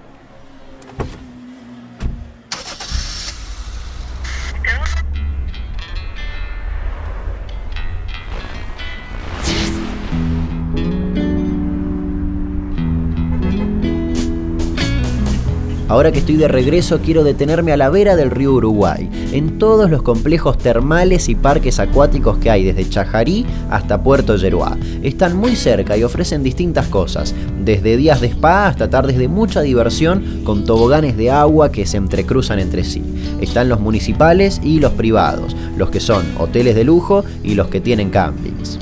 Ahora 15.95 16.11
que 16.11 16.19
estoy 16.19 16.35
de 16.35 16.49
regreso 16.49 16.99
quiero 16.99 17.23
detenerme 17.23 17.71
a 17.71 17.77
la 17.77 17.89
vera 17.89 18.17
del 18.17 18.33
río 18.33 18.55
Uruguay, 18.55 19.09
en 19.31 19.61
todos 19.61 19.89
los 19.89 20.03
complejos 20.03 20.59
termales 20.59 21.29
y 21.29 21.37
parques 21.37 21.79
acuáticos 21.79 22.39
que 22.39 22.51
hay 22.51 22.65
desde 22.65 22.89
Chajarí 22.89 23.47
hasta 23.71 24.03
Puerto 24.03 24.35
Yeruá. 24.35 24.77
Están 25.05 25.37
muy 25.37 25.55
cerca 25.55 25.97
y 25.97 26.03
ofrecen 26.03 26.43
distintas 26.43 26.89
cosas, 26.89 27.33
desde 27.65 27.97
días 27.97 28.21
de 28.21 28.27
spa 28.27 28.67
hasta 28.67 28.91
tardes 28.91 29.19
de 29.19 29.29
mucha 29.29 29.61
diversión 29.61 30.43
con 30.43 30.65
toboganes 30.65 31.17
de 31.17 31.31
agua 31.31 31.71
que 31.71 31.87
se 31.87 31.97
entrecruzan 31.97 32.59
entre 32.59 32.83
sí. 32.83 33.05
Están 33.41 33.69
los 33.69 33.79
municipales 33.79 34.61
y 34.65 34.81
los 34.81 34.95
privados, 34.95 35.55
los 35.77 35.91
que 35.91 36.01
son 36.01 36.25
hoteles 36.41 36.75
de 36.75 36.83
lujo 36.83 37.25
y 37.45 37.55
los 37.55 37.69
que 37.69 37.81
tienen 37.81 38.11
campings. 38.11 38.81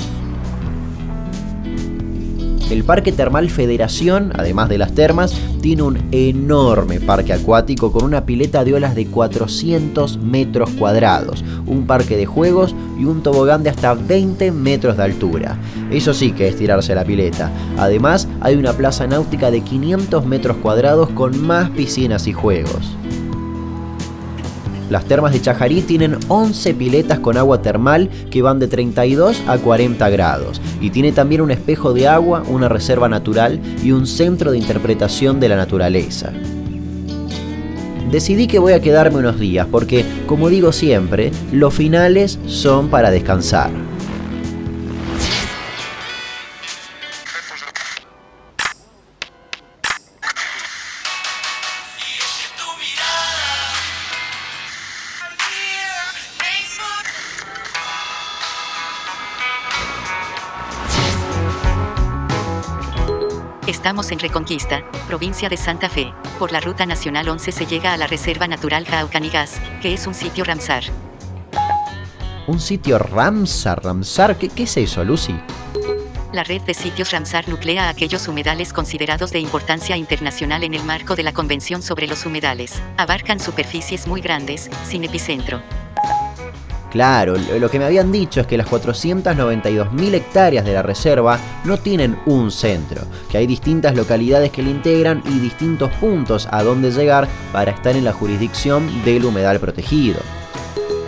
El 2.72 2.84
Parque 2.84 3.12
Termal 3.12 3.50
Federación, 3.50 4.32
además 4.34 4.70
de 4.70 4.78
las 4.78 4.94
termas, 4.94 5.38
tiene 5.60 5.82
un 5.82 6.08
enorme 6.10 7.00
parque 7.00 7.34
acuático 7.34 7.92
con 7.92 8.02
una 8.02 8.24
pileta 8.24 8.64
de 8.64 8.72
olas 8.72 8.94
de 8.94 9.08
400 9.08 10.16
metros 10.16 10.70
cuadrados, 10.78 11.44
un 11.66 11.86
parque 11.86 12.16
de 12.16 12.24
juegos 12.24 12.74
y 12.98 13.04
un 13.04 13.22
tobogán 13.22 13.62
de 13.62 13.68
hasta 13.68 13.92
20 13.92 14.52
metros 14.52 14.96
de 14.96 15.02
altura. 15.02 15.58
Eso 15.90 16.14
sí 16.14 16.32
que 16.32 16.48
es 16.48 16.56
tirarse 16.56 16.94
la 16.94 17.04
pileta. 17.04 17.50
Además, 17.76 18.26
hay 18.40 18.56
una 18.56 18.72
plaza 18.72 19.06
náutica 19.06 19.50
de 19.50 19.60
500 19.60 20.24
metros 20.24 20.56
cuadrados 20.56 21.10
con 21.10 21.38
más 21.46 21.68
piscinas 21.68 22.26
y 22.26 22.32
juegos. 22.32 22.96
Las 24.92 25.06
termas 25.06 25.32
de 25.32 25.40
Chajarí 25.40 25.80
tienen 25.80 26.18
11 26.28 26.74
piletas 26.74 27.18
con 27.18 27.38
agua 27.38 27.62
termal 27.62 28.10
que 28.30 28.42
van 28.42 28.58
de 28.58 28.68
32 28.68 29.42
a 29.46 29.56
40 29.56 30.10
grados 30.10 30.60
y 30.82 30.90
tiene 30.90 31.12
también 31.12 31.40
un 31.40 31.50
espejo 31.50 31.94
de 31.94 32.08
agua, 32.08 32.42
una 32.46 32.68
reserva 32.68 33.08
natural 33.08 33.58
y 33.82 33.92
un 33.92 34.06
centro 34.06 34.52
de 34.52 34.58
interpretación 34.58 35.40
de 35.40 35.48
la 35.48 35.56
naturaleza. 35.56 36.30
Decidí 38.10 38.46
que 38.46 38.58
voy 38.58 38.74
a 38.74 38.82
quedarme 38.82 39.20
unos 39.20 39.40
días 39.40 39.66
porque, 39.70 40.04
como 40.26 40.50
digo 40.50 40.72
siempre, 40.72 41.30
los 41.52 41.72
finales 41.72 42.38
son 42.44 42.88
para 42.88 43.10
descansar. 43.10 43.70
Estamos 64.02 64.20
en 64.20 64.28
Reconquista, 64.30 64.82
provincia 65.06 65.48
de 65.48 65.56
Santa 65.56 65.88
Fe. 65.88 66.12
Por 66.40 66.50
la 66.50 66.58
Ruta 66.58 66.86
Nacional 66.86 67.28
11 67.28 67.52
se 67.52 67.66
llega 67.66 67.92
a 67.92 67.96
la 67.96 68.08
Reserva 68.08 68.48
Natural 68.48 68.84
Jaucanigas, 68.84 69.60
que 69.80 69.94
es 69.94 70.08
un 70.08 70.14
sitio 70.14 70.42
Ramsar. 70.42 70.82
¿Un 72.48 72.58
sitio 72.58 72.98
Ramsar? 72.98 73.84
¿Ramsar? 73.84 74.36
¿Qué, 74.38 74.48
qué 74.48 74.64
es 74.64 74.76
eso, 74.76 75.04
Lucy? 75.04 75.36
La 76.32 76.42
red 76.42 76.62
de 76.62 76.74
sitios 76.74 77.12
Ramsar 77.12 77.48
nuclea 77.48 77.88
aquellos 77.88 78.26
humedales 78.26 78.72
considerados 78.72 79.30
de 79.30 79.38
importancia 79.38 79.96
internacional 79.96 80.64
en 80.64 80.74
el 80.74 80.82
marco 80.82 81.14
de 81.14 81.22
la 81.22 81.32
Convención 81.32 81.80
sobre 81.80 82.08
los 82.08 82.26
Humedales. 82.26 82.82
Abarcan 82.96 83.38
superficies 83.38 84.08
muy 84.08 84.20
grandes, 84.20 84.68
sin 84.84 85.04
epicentro. 85.04 85.62
Claro, 86.92 87.36
lo 87.58 87.70
que 87.70 87.78
me 87.78 87.86
habían 87.86 88.12
dicho 88.12 88.42
es 88.42 88.46
que 88.46 88.58
las 88.58 88.68
492.000 88.68 90.12
hectáreas 90.12 90.62
de 90.62 90.74
la 90.74 90.82
reserva 90.82 91.38
no 91.64 91.78
tienen 91.78 92.18
un 92.26 92.50
centro, 92.50 93.00
que 93.30 93.38
hay 93.38 93.46
distintas 93.46 93.94
localidades 93.94 94.50
que 94.50 94.62
la 94.62 94.68
integran 94.68 95.22
y 95.24 95.38
distintos 95.38 95.90
puntos 95.94 96.46
a 96.50 96.62
donde 96.62 96.90
llegar 96.90 97.28
para 97.50 97.70
estar 97.70 97.96
en 97.96 98.04
la 98.04 98.12
jurisdicción 98.12 99.04
del 99.06 99.24
humedal 99.24 99.58
protegido. 99.58 100.20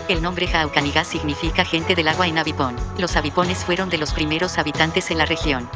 El 0.08 0.22
nombre 0.22 0.46
Jaucanigas 0.46 1.06
significa 1.06 1.66
gente 1.66 1.94
del 1.94 2.08
agua 2.08 2.28
en 2.28 2.38
Avipón. 2.38 2.76
Los 2.96 3.16
avipones 3.16 3.58
fueron 3.58 3.90
de 3.90 3.98
los 3.98 4.14
primeros 4.14 4.56
habitantes 4.56 5.10
en 5.10 5.18
la 5.18 5.26
región. 5.26 5.68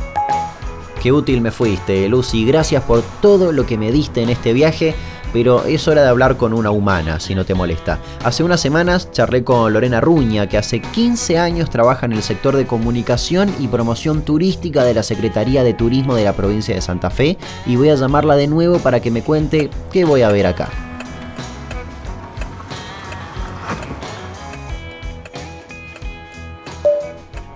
Qué 1.02 1.12
útil 1.12 1.42
me 1.42 1.50
fuiste, 1.50 2.08
Lucy. 2.08 2.46
Gracias 2.46 2.82
por 2.82 3.02
todo 3.20 3.52
lo 3.52 3.66
que 3.66 3.76
me 3.76 3.92
diste 3.92 4.22
en 4.22 4.30
este 4.30 4.54
viaje 4.54 4.94
pero 5.32 5.64
es 5.64 5.86
hora 5.88 6.02
de 6.02 6.08
hablar 6.08 6.36
con 6.36 6.52
una 6.52 6.70
humana, 6.70 7.20
si 7.20 7.34
no 7.34 7.44
te 7.44 7.54
molesta. 7.54 7.98
Hace 8.24 8.44
unas 8.44 8.60
semanas 8.60 9.10
charlé 9.12 9.44
con 9.44 9.72
Lorena 9.72 10.00
Ruña, 10.00 10.48
que 10.48 10.58
hace 10.58 10.80
15 10.80 11.38
años 11.38 11.70
trabaja 11.70 12.06
en 12.06 12.12
el 12.12 12.22
sector 12.22 12.56
de 12.56 12.66
comunicación 12.66 13.52
y 13.58 13.68
promoción 13.68 14.22
turística 14.22 14.84
de 14.84 14.94
la 14.94 15.02
Secretaría 15.02 15.62
de 15.62 15.74
Turismo 15.74 16.14
de 16.14 16.24
la 16.24 16.32
provincia 16.32 16.74
de 16.74 16.80
Santa 16.80 17.10
Fe, 17.10 17.36
y 17.66 17.76
voy 17.76 17.90
a 17.90 17.94
llamarla 17.94 18.36
de 18.36 18.46
nuevo 18.46 18.78
para 18.78 19.00
que 19.00 19.10
me 19.10 19.22
cuente 19.22 19.70
qué 19.92 20.04
voy 20.04 20.22
a 20.22 20.30
ver 20.30 20.46
acá. 20.46 20.87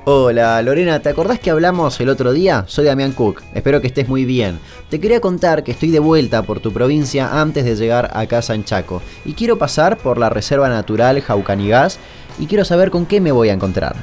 Hola 0.04 0.60
Lorena, 0.62 0.98
¿te 0.98 1.10
acordás 1.10 1.38
que 1.38 1.52
hablamos 1.52 2.00
el 2.00 2.08
otro 2.08 2.32
día? 2.32 2.64
Soy 2.66 2.86
Damián 2.86 3.12
Cook, 3.12 3.40
espero 3.54 3.80
que 3.80 3.86
estés 3.86 4.08
muy 4.08 4.24
bien. 4.24 4.58
Te 4.90 4.98
quería 4.98 5.20
contar 5.20 5.62
que 5.62 5.70
estoy 5.70 5.92
de 5.92 6.00
vuelta 6.00 6.42
por 6.42 6.58
tu 6.58 6.72
provincia 6.72 7.40
antes 7.40 7.64
de 7.64 7.76
llegar 7.76 8.10
a 8.12 8.26
casa 8.26 8.56
en 8.56 8.64
Chaco 8.64 9.00
y 9.24 9.34
quiero 9.34 9.58
pasar 9.58 9.98
por 9.98 10.18
la 10.18 10.28
Reserva 10.28 10.68
Natural 10.68 11.20
Jaucanigas 11.20 12.00
y 12.40 12.48
quiero 12.48 12.64
saber 12.64 12.90
con 12.90 13.06
qué 13.06 13.20
me 13.20 13.30
voy 13.30 13.50
a 13.50 13.52
encontrar. 13.52 13.94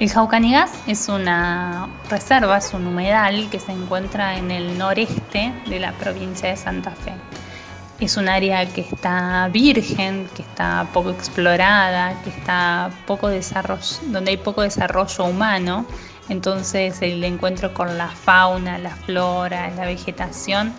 El 0.00 0.10
Jaucanigas 0.10 0.72
es 0.88 1.08
una 1.08 1.88
reserva, 2.10 2.58
es 2.58 2.74
un 2.74 2.88
humedal 2.88 3.48
que 3.50 3.60
se 3.60 3.70
encuentra 3.70 4.36
en 4.36 4.50
el 4.50 4.76
noreste 4.76 5.52
de 5.68 5.78
la 5.78 5.92
provincia 5.92 6.48
de 6.48 6.56
Santa 6.56 6.90
Fe. 6.90 7.12
Es 8.00 8.16
un 8.16 8.30
área 8.30 8.64
que 8.66 8.80
está 8.80 9.50
virgen, 9.52 10.26
que 10.34 10.40
está 10.40 10.86
poco 10.94 11.10
explorada, 11.10 12.14
que 12.22 12.30
está 12.30 12.90
poco 13.06 13.28
desarrollo, 13.28 13.84
donde 14.06 14.30
hay 14.30 14.36
poco 14.38 14.62
desarrollo 14.62 15.24
humano. 15.24 15.84
Entonces 16.30 17.02
el 17.02 17.22
encuentro 17.24 17.74
con 17.74 17.98
la 17.98 18.08
fauna, 18.08 18.78
la 18.78 18.96
flora, 18.96 19.70
la 19.76 19.84
vegetación 19.84 20.72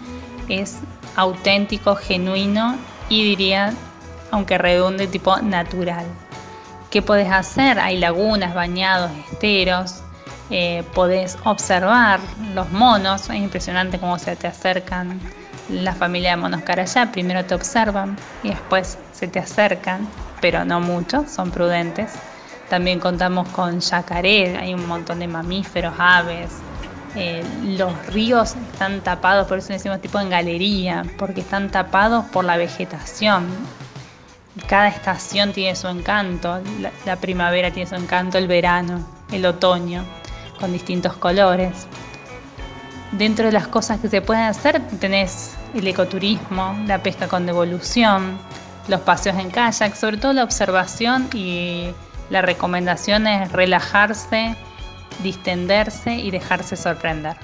es 0.49 0.79
auténtico, 1.15 1.95
genuino 1.95 2.77
y 3.07 3.23
diría, 3.23 3.73
aunque 4.31 4.57
redunde, 4.57 5.05
tipo 5.05 5.37
natural. 5.37 6.05
¿Qué 6.89 7.03
podés 7.03 7.31
hacer? 7.31 7.79
Hay 7.79 7.99
lagunas, 7.99 8.55
bañados, 8.55 9.11
esteros. 9.31 10.01
Eh, 10.49 10.83
podés 10.95 11.37
observar 11.43 12.19
los 12.55 12.71
monos. 12.71 13.29
Es 13.29 13.35
impresionante 13.35 13.99
cómo 13.99 14.17
se 14.17 14.35
te 14.35 14.47
acercan 14.47 15.19
la 15.71 15.93
familia 15.93 16.31
de 16.31 16.37
monos 16.37 16.61
carayá 16.61 17.11
primero 17.11 17.45
te 17.45 17.55
observan 17.55 18.17
y 18.43 18.49
después 18.49 18.97
se 19.13 19.27
te 19.27 19.39
acercan, 19.39 20.07
pero 20.41 20.65
no 20.65 20.79
mucho, 20.79 21.25
son 21.27 21.51
prudentes. 21.51 22.13
También 22.69 22.99
contamos 22.99 23.47
con 23.49 23.79
yacaré, 23.79 24.57
hay 24.57 24.73
un 24.73 24.87
montón 24.87 25.19
de 25.19 25.27
mamíferos, 25.27 25.93
aves. 25.97 26.51
Eh, 27.15 27.43
los 27.63 27.93
ríos 28.07 28.55
están 28.71 29.01
tapados, 29.01 29.47
por 29.47 29.57
eso 29.57 29.73
decimos 29.73 29.99
tipo 30.01 30.19
en 30.19 30.29
galería, 30.29 31.03
porque 31.17 31.41
están 31.41 31.69
tapados 31.69 32.25
por 32.25 32.45
la 32.45 32.55
vegetación. 32.57 33.47
Cada 34.67 34.87
estación 34.87 35.51
tiene 35.53 35.75
su 35.75 35.87
encanto, 35.87 36.61
la 37.05 37.15
primavera 37.17 37.71
tiene 37.71 37.89
su 37.89 37.95
encanto, 37.95 38.37
el 38.37 38.47
verano, 38.47 39.05
el 39.31 39.45
otoño, 39.45 40.03
con 40.59 40.71
distintos 40.71 41.13
colores. 41.13 41.87
Dentro 43.11 43.45
de 43.45 43.51
las 43.51 43.67
cosas 43.67 43.99
que 43.99 44.07
se 44.07 44.21
pueden 44.21 44.43
hacer 44.43 44.81
tenés 44.99 45.57
el 45.73 45.87
ecoturismo, 45.87 46.77
la 46.87 47.01
pesca 47.01 47.27
con 47.27 47.45
devolución, 47.45 48.37
los 48.87 49.01
paseos 49.01 49.37
en 49.37 49.51
kayak, 49.51 49.95
sobre 49.95 50.17
todo 50.17 50.33
la 50.33 50.43
observación 50.43 51.29
y 51.33 51.91
la 52.29 52.41
recomendación 52.41 53.27
es 53.27 53.51
relajarse, 53.51 54.55
distenderse 55.23 56.15
y 56.15 56.31
dejarse 56.31 56.75
sorprender. 56.75 57.35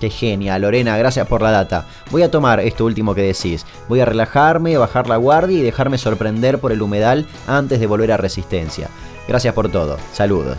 Qué 0.00 0.10
genial, 0.10 0.62
Lorena, 0.62 0.96
gracias 0.96 1.26
por 1.26 1.42
la 1.42 1.50
data. 1.50 1.86
Voy 2.10 2.22
a 2.22 2.30
tomar 2.30 2.60
esto 2.60 2.84
último 2.84 3.14
que 3.16 3.22
decís. 3.22 3.66
Voy 3.88 4.00
a 4.00 4.04
relajarme, 4.04 4.78
bajar 4.78 5.08
la 5.08 5.16
guardia 5.16 5.58
y 5.58 5.62
dejarme 5.62 5.98
sorprender 5.98 6.60
por 6.60 6.70
el 6.70 6.82
humedal 6.82 7.26
antes 7.48 7.80
de 7.80 7.86
volver 7.86 8.12
a 8.12 8.16
Resistencia. 8.16 8.88
Gracias 9.26 9.54
por 9.54 9.70
todo. 9.70 9.98
Saludos. 10.12 10.58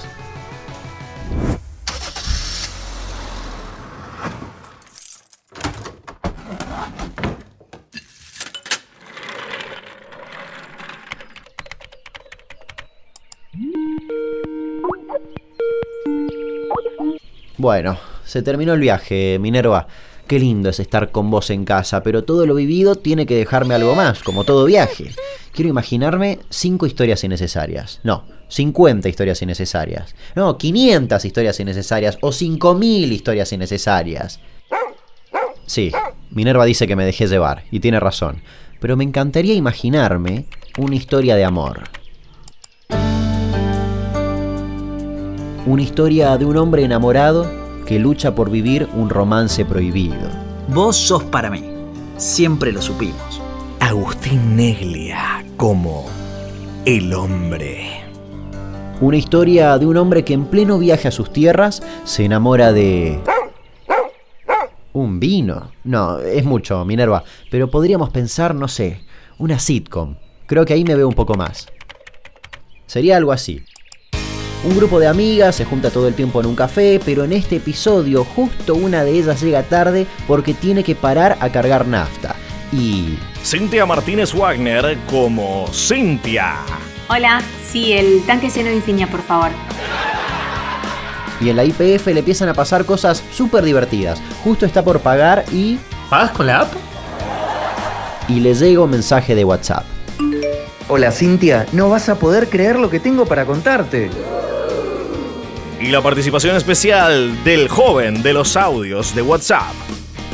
Bueno, 17.60 17.98
se 18.24 18.41
terminó 18.41 18.74
el 18.74 18.80
viaje, 18.80 19.38
Minerva. 19.38 19.86
Qué 20.28 20.39
lindo 20.39 20.69
es 20.69 20.80
estar 20.80 21.12
con 21.12 21.30
vos 21.30 21.50
en 21.50 21.65
casa, 21.65 22.02
pero 22.04 22.24
todo 22.24 22.45
lo 22.45 22.56
vivido 22.56 22.95
tiene 22.95 23.26
que 23.26 23.36
dejarme 23.36 23.76
algo 23.76 23.95
más, 23.95 24.24
como 24.24 24.45
todo 24.45 24.63
viaje. 24.63 25.12
Quiero 25.52 25.69
imaginarme 25.69 26.39
cinco 26.50 26.86
historias 26.86 27.22
innecesarias. 27.26 28.00
No, 28.04 28.24
50 28.48 29.10
historias 29.10 29.41
innecesarias. 29.41 30.15
No, 30.36 30.58
500 30.58 31.26
historias 31.26 31.60
innecesarias 31.60 32.17
o 32.22 32.32
5000 32.32 33.12
historias 33.12 33.52
innecesarias. 33.52 34.39
Sí, 35.65 35.91
Minerva 36.30 36.63
dice 36.63 36.88
que 36.88 36.95
me 36.95 37.06
dejé 37.06 37.28
llevar, 37.28 37.65
y 37.72 37.82
tiene 37.82 38.00
razón. 38.00 38.41
Pero 38.80 38.95
me 38.95 39.04
encantaría 39.04 39.54
imaginarme 39.54 40.45
una 40.78 40.95
historia 40.95 41.36
de 41.36 41.43
amor. 41.43 41.89
Una 45.70 45.84
historia 45.84 46.36
de 46.36 46.46
un 46.46 46.58
hombre 46.58 46.84
enamorado 46.84 47.48
que 47.86 48.00
lucha 48.00 48.34
por 48.34 48.50
vivir 48.50 48.90
un 48.96 49.08
romance 49.08 49.64
prohibido. 49.66 50.28
Vos 50.70 50.98
sos 50.98 51.24
para 51.26 51.52
mí. 51.52 51.64
Siempre 52.18 52.72
lo 52.72 52.82
supimos. 52.82 53.40
Agustín 53.80 54.56
Neglia 54.56 55.46
como 55.58 56.08
el 56.86 57.14
hombre. 57.14 58.02
Una 59.00 59.18
historia 59.18 59.78
de 59.78 59.86
un 59.86 59.98
hombre 59.98 60.26
que 60.26 60.34
en 60.34 60.46
pleno 60.46 60.80
viaje 60.80 61.08
a 61.08 61.12
sus 61.12 61.32
tierras 61.32 61.84
se 62.04 62.26
enamora 62.26 62.74
de... 62.74 63.20
Un 64.94 65.20
vino. 65.20 65.70
No, 65.84 66.18
es 66.18 66.46
mucho, 66.46 66.84
Minerva. 66.84 67.24
Pero 67.52 67.70
podríamos 67.70 68.10
pensar, 68.10 68.56
no 68.56 68.68
sé, 68.68 69.04
una 69.38 69.60
sitcom. 69.60 70.16
Creo 70.48 70.66
que 70.66 70.74
ahí 70.74 70.84
me 70.84 70.96
veo 70.96 71.08
un 71.08 71.14
poco 71.14 71.36
más. 71.36 71.68
Sería 72.88 73.18
algo 73.18 73.32
así. 73.32 73.64
Un 74.63 74.76
grupo 74.76 75.00
de 75.00 75.08
amigas 75.08 75.56
se 75.56 75.65
junta 75.65 75.89
todo 75.89 76.08
el 76.08 76.13
tiempo 76.13 76.41
en 76.41 76.48
un 76.48 76.56
café, 76.56 77.00
pero 77.04 77.24
en 77.24 77.32
este 77.32 77.56
episodio 77.58 78.26
justo 78.26 78.76
una 78.76 79.04
de 79.04 79.12
ellas 79.12 79.41
llega 79.41 79.63
tarde 79.63 80.06
porque 80.28 80.54
tiene 80.54 80.84
que 80.84 80.95
parar 80.95 81.38
a 81.39 81.50
cargar 81.50 81.88
nafta. 81.88 82.36
y 82.72 83.17
Cintia 83.43 83.86
Martínez 83.86 84.34
Wagner 84.34 84.98
como 85.10 85.65
Cintia. 85.74 86.56
Hola, 87.08 87.41
sí, 87.72 87.93
el 87.93 88.22
tanque 88.28 88.50
lleno 88.50 88.69
de 88.69 88.76
infinia, 88.76 89.08
por 89.08 89.22
favor. 89.24 89.50
y 91.41 91.50
en 91.50 91.56
la 91.56 91.63
IPF 91.63 92.08
le 92.08 92.19
empiezan 92.19 92.50
a 92.50 92.54
pasar 92.54 92.84
cosas 92.84 93.24
súper 93.32 93.63
divertidas. 93.63 94.22
Justo 94.43 94.65
está 94.65 94.84
por 94.84 95.00
pagar 95.00 95.45
y 95.54 95.80
¿Pagas 96.10 96.32
con 96.32 96.48
la 96.48 96.62
app? 96.62 96.74
y 98.28 98.41
le 98.41 98.54
llega 98.54 98.82
un 98.82 98.89
mensaje 98.91 99.34
de 99.36 99.45
WhatsApp. 99.45 99.86
Hola 100.89 101.12
Cintia, 101.12 101.65
no 101.72 101.89
vas 101.89 102.10
a 102.10 102.15
poder 102.15 102.50
creer 102.50 102.78
lo 102.78 102.89
que 102.89 103.00
tengo 103.00 103.26
para 103.26 103.45
contarte. 103.45 104.10
Y 105.82 105.88
la 105.92 106.02
participación 106.02 106.58
especial 106.58 107.42
del 107.46 107.70
joven 107.70 108.22
de 108.22 108.34
los 108.34 108.58
audios 108.58 109.15
de 109.15 109.22
WhatsApp. 109.22 109.74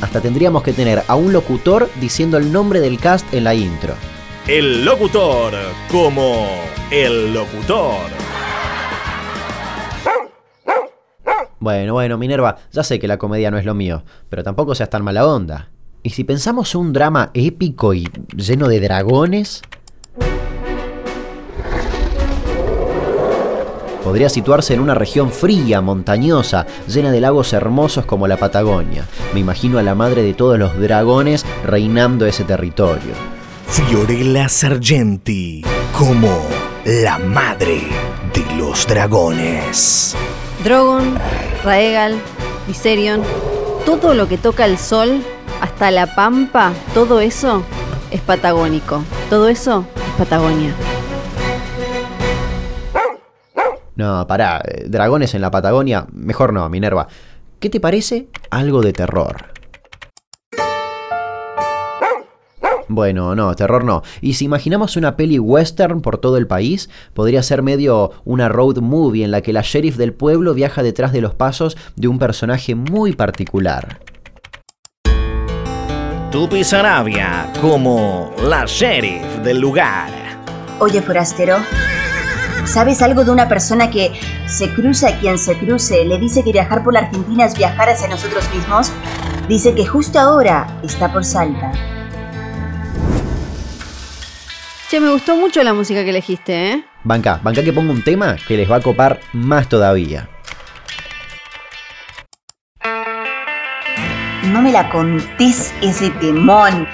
Hasta 0.01 0.19
tendríamos 0.19 0.63
que 0.63 0.73
tener 0.73 1.03
a 1.07 1.15
un 1.15 1.33
locutor 1.33 1.87
diciendo 2.01 2.37
el 2.37 2.51
nombre 2.51 2.79
del 2.79 2.99
cast 2.99 3.31
en 3.31 3.43
la 3.43 3.53
intro. 3.53 3.93
El 4.47 4.83
locutor 4.83 5.53
como 5.91 6.47
el 6.89 7.31
locutor. 7.31 8.09
Bueno, 11.59 11.93
bueno, 11.93 12.17
Minerva, 12.17 12.57
ya 12.71 12.83
sé 12.83 12.97
que 12.97 13.07
la 13.07 13.19
comedia 13.19 13.51
no 13.51 13.59
es 13.59 13.65
lo 13.65 13.75
mío, 13.75 14.03
pero 14.29 14.43
tampoco 14.43 14.73
seas 14.73 14.89
tan 14.89 15.03
mala 15.03 15.27
onda. 15.27 15.69
¿Y 16.01 16.09
si 16.09 16.23
pensamos 16.23 16.73
un 16.73 16.91
drama 16.91 17.29
épico 17.35 17.93
y 17.93 18.09
lleno 18.35 18.67
de 18.67 18.79
dragones? 18.79 19.61
Podría 24.05 24.29
situarse 24.29 24.75
en 24.75 24.81
una 24.81 24.93
región 24.93 25.31
fría, 25.31 25.81
montañosa, 25.81 26.67
llena 26.87 27.11
de 27.11 27.19
lagos 27.19 27.53
hermosos 27.53 28.05
como 28.05 28.27
la 28.27 28.37
Patagonia. 28.37 29.07
Me 29.33 29.39
imagino 29.39 29.79
a 29.79 29.83
la 29.83 29.95
madre 29.95 30.21
de 30.21 30.35
todos 30.35 30.59
los 30.59 30.79
dragones 30.79 31.43
reinando 31.65 32.27
ese 32.27 32.43
territorio. 32.43 33.15
Fiorella 33.67 34.47
Sargenti 34.47 35.63
como 35.97 36.29
la 36.85 37.17
madre 37.17 37.81
de 38.31 38.55
los 38.57 38.85
dragones. 38.85 40.15
Drogon, 40.63 41.17
Raegal, 41.63 42.19
Viserion, 42.67 43.23
todo 43.87 44.13
lo 44.13 44.27
que 44.27 44.37
toca 44.37 44.65
el 44.65 44.77
sol, 44.77 45.23
hasta 45.61 45.89
la 45.89 46.13
pampa, 46.13 46.73
todo 46.93 47.21
eso 47.21 47.63
es 48.11 48.21
patagónico. 48.21 49.03
Todo 49.31 49.49
eso 49.49 49.83
es 49.95 50.13
Patagonia. 50.15 50.75
No, 53.95 54.27
pará, 54.27 54.61
eh, 54.65 54.85
dragones 54.87 55.33
en 55.35 55.41
la 55.41 55.51
Patagonia, 55.51 56.07
mejor 56.11 56.53
no, 56.53 56.67
Minerva. 56.69 57.07
¿Qué 57.59 57.69
te 57.69 57.79
parece 57.79 58.27
algo 58.49 58.81
de 58.81 58.93
terror? 58.93 59.55
Bueno, 62.87 63.35
no, 63.35 63.55
terror 63.55 63.83
no. 63.83 64.03
Y 64.21 64.33
si 64.33 64.45
imaginamos 64.45 64.95
una 64.95 65.15
peli 65.15 65.39
western 65.39 66.01
por 66.01 66.17
todo 66.19 66.37
el 66.37 66.47
país, 66.47 66.89
podría 67.13 67.41
ser 67.41 67.63
medio 67.63 68.11
una 68.25 68.47
road 68.47 68.77
movie 68.77 69.23
en 69.23 69.31
la 69.31 69.41
que 69.41 69.53
la 69.53 69.61
sheriff 69.63 69.97
del 69.97 70.13
pueblo 70.13 70.53
viaja 70.53 70.83
detrás 70.83 71.11
de 71.11 71.21
los 71.21 71.33
pasos 71.33 71.77
de 71.95 72.07
un 72.07 72.19
personaje 72.19 72.75
muy 72.75 73.13
particular. 73.13 73.99
Tupi 76.31 76.63
Sarabia 76.63 77.51
como 77.61 78.33
la 78.43 78.65
sheriff 78.65 79.39
del 79.43 79.59
lugar. 79.59 80.09
Oye, 80.79 81.01
forastero, 81.01 81.57
¿sabes 82.65 83.01
algo 83.01 83.23
de 83.23 83.31
una 83.31 83.47
persona 83.47 83.89
que 83.89 84.11
se 84.47 84.73
cruza 84.73 85.09
a 85.09 85.19
quien 85.19 85.37
se 85.37 85.57
cruce, 85.57 86.05
le 86.05 86.17
dice 86.17 86.43
que 86.43 86.51
viajar 86.51 86.83
por 86.83 86.93
la 86.93 87.01
Argentina 87.01 87.45
es 87.45 87.57
viajar 87.57 87.89
hacia 87.89 88.07
nosotros 88.07 88.43
mismos? 88.53 88.91
Dice 89.47 89.73
que 89.75 89.85
justo 89.85 90.19
ahora 90.19 90.67
está 90.83 91.11
por 91.11 91.23
Salta. 91.23 91.71
Che, 94.89 94.99
me 94.99 95.11
gustó 95.11 95.35
mucho 95.35 95.63
la 95.63 95.73
música 95.73 96.03
que 96.03 96.11
elegiste, 96.11 96.71
¿eh? 96.71 96.85
Banca, 97.03 97.39
banca 97.41 97.63
que 97.63 97.73
ponga 97.73 97.91
un 97.91 98.03
tema 98.03 98.35
que 98.47 98.57
les 98.57 98.69
va 98.69 98.77
a 98.77 98.81
copar 98.81 99.19
más 99.33 99.67
todavía. 99.67 100.29
No 104.51 104.61
me 104.61 104.71
la 104.71 104.89
contés 104.89 105.73
ese 105.81 106.11
temón. 106.11 106.87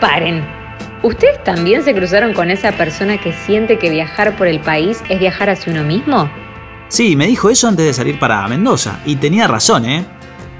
Paren. 0.00 0.59
¿Ustedes 1.02 1.42
también 1.44 1.82
se 1.82 1.94
cruzaron 1.94 2.34
con 2.34 2.50
esa 2.50 2.72
persona 2.72 3.18
que 3.18 3.32
siente 3.32 3.78
que 3.78 3.88
viajar 3.88 4.36
por 4.36 4.46
el 4.46 4.60
país 4.60 5.02
es 5.08 5.18
viajar 5.18 5.48
hacia 5.48 5.72
uno 5.72 5.82
mismo? 5.82 6.30
Sí, 6.88 7.16
me 7.16 7.26
dijo 7.26 7.48
eso 7.48 7.68
antes 7.68 7.86
de 7.86 7.94
salir 7.94 8.18
para 8.18 8.46
Mendoza. 8.48 9.00
Y 9.06 9.16
tenía 9.16 9.46
razón, 9.46 9.86
¿eh? 9.86 10.04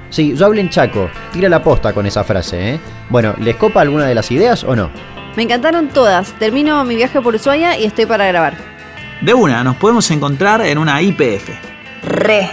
Sí, 0.09 0.35
yo 0.35 0.47
hablo 0.47 0.59
en 0.59 0.69
Chaco. 0.69 1.11
Tira 1.31 1.47
la 1.47 1.61
posta 1.61 1.93
con 1.93 2.07
esa 2.07 2.23
frase, 2.23 2.71
¿eh? 2.71 2.79
Bueno, 3.09 3.35
¿les 3.39 3.55
copa 3.55 3.81
alguna 3.81 4.05
de 4.05 4.15
las 4.15 4.31
ideas 4.31 4.63
o 4.63 4.75
no? 4.75 4.89
Me 5.35 5.43
encantaron 5.43 5.89
todas. 5.89 6.33
Termino 6.39 6.83
mi 6.85 6.95
viaje 6.95 7.21
por 7.21 7.35
Ushuaia 7.35 7.77
y 7.77 7.85
estoy 7.85 8.07
para 8.07 8.25
grabar. 8.25 8.55
De 9.21 9.35
una, 9.35 9.63
nos 9.63 9.75
podemos 9.75 10.09
encontrar 10.09 10.65
en 10.65 10.79
una 10.79 10.99
IPF. 11.03 11.49
Re. 12.03 12.49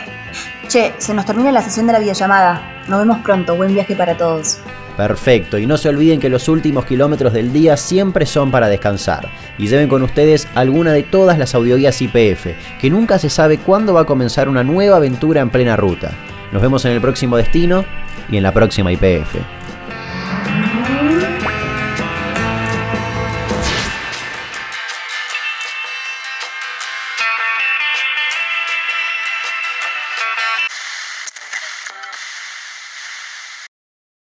Che, 0.68 0.92
se 0.98 1.14
nos 1.14 1.24
termina 1.24 1.50
la 1.52 1.62
sesión 1.62 1.86
de 1.86 1.94
la 1.94 2.00
videollamada. 2.00 2.84
Nos 2.86 3.00
vemos 3.00 3.18
pronto. 3.24 3.56
Buen 3.56 3.72
viaje 3.72 3.96
para 3.96 4.14
todos. 4.14 4.58
Perfecto, 4.98 5.58
y 5.58 5.66
no 5.68 5.78
se 5.78 5.88
olviden 5.88 6.18
que 6.18 6.28
los 6.28 6.48
últimos 6.48 6.84
kilómetros 6.84 7.32
del 7.32 7.52
día 7.52 7.76
siempre 7.76 8.26
son 8.26 8.50
para 8.50 8.68
descansar. 8.68 9.28
Y 9.56 9.68
lleven 9.68 9.88
con 9.88 10.02
ustedes 10.02 10.48
alguna 10.56 10.92
de 10.92 11.04
todas 11.04 11.38
las 11.38 11.54
audioguías 11.54 12.02
IPF, 12.02 12.48
que 12.80 12.90
nunca 12.90 13.20
se 13.20 13.30
sabe 13.30 13.58
cuándo 13.58 13.94
va 13.94 14.00
a 14.00 14.06
comenzar 14.06 14.48
una 14.48 14.64
nueva 14.64 14.96
aventura 14.96 15.40
en 15.40 15.50
plena 15.50 15.76
ruta. 15.76 16.10
Nos 16.50 16.62
vemos 16.62 16.84
en 16.84 16.90
el 16.90 17.00
próximo 17.00 17.36
destino 17.36 17.84
y 18.28 18.38
en 18.38 18.42
la 18.42 18.50
próxima 18.50 18.90
IPF. 18.90 19.57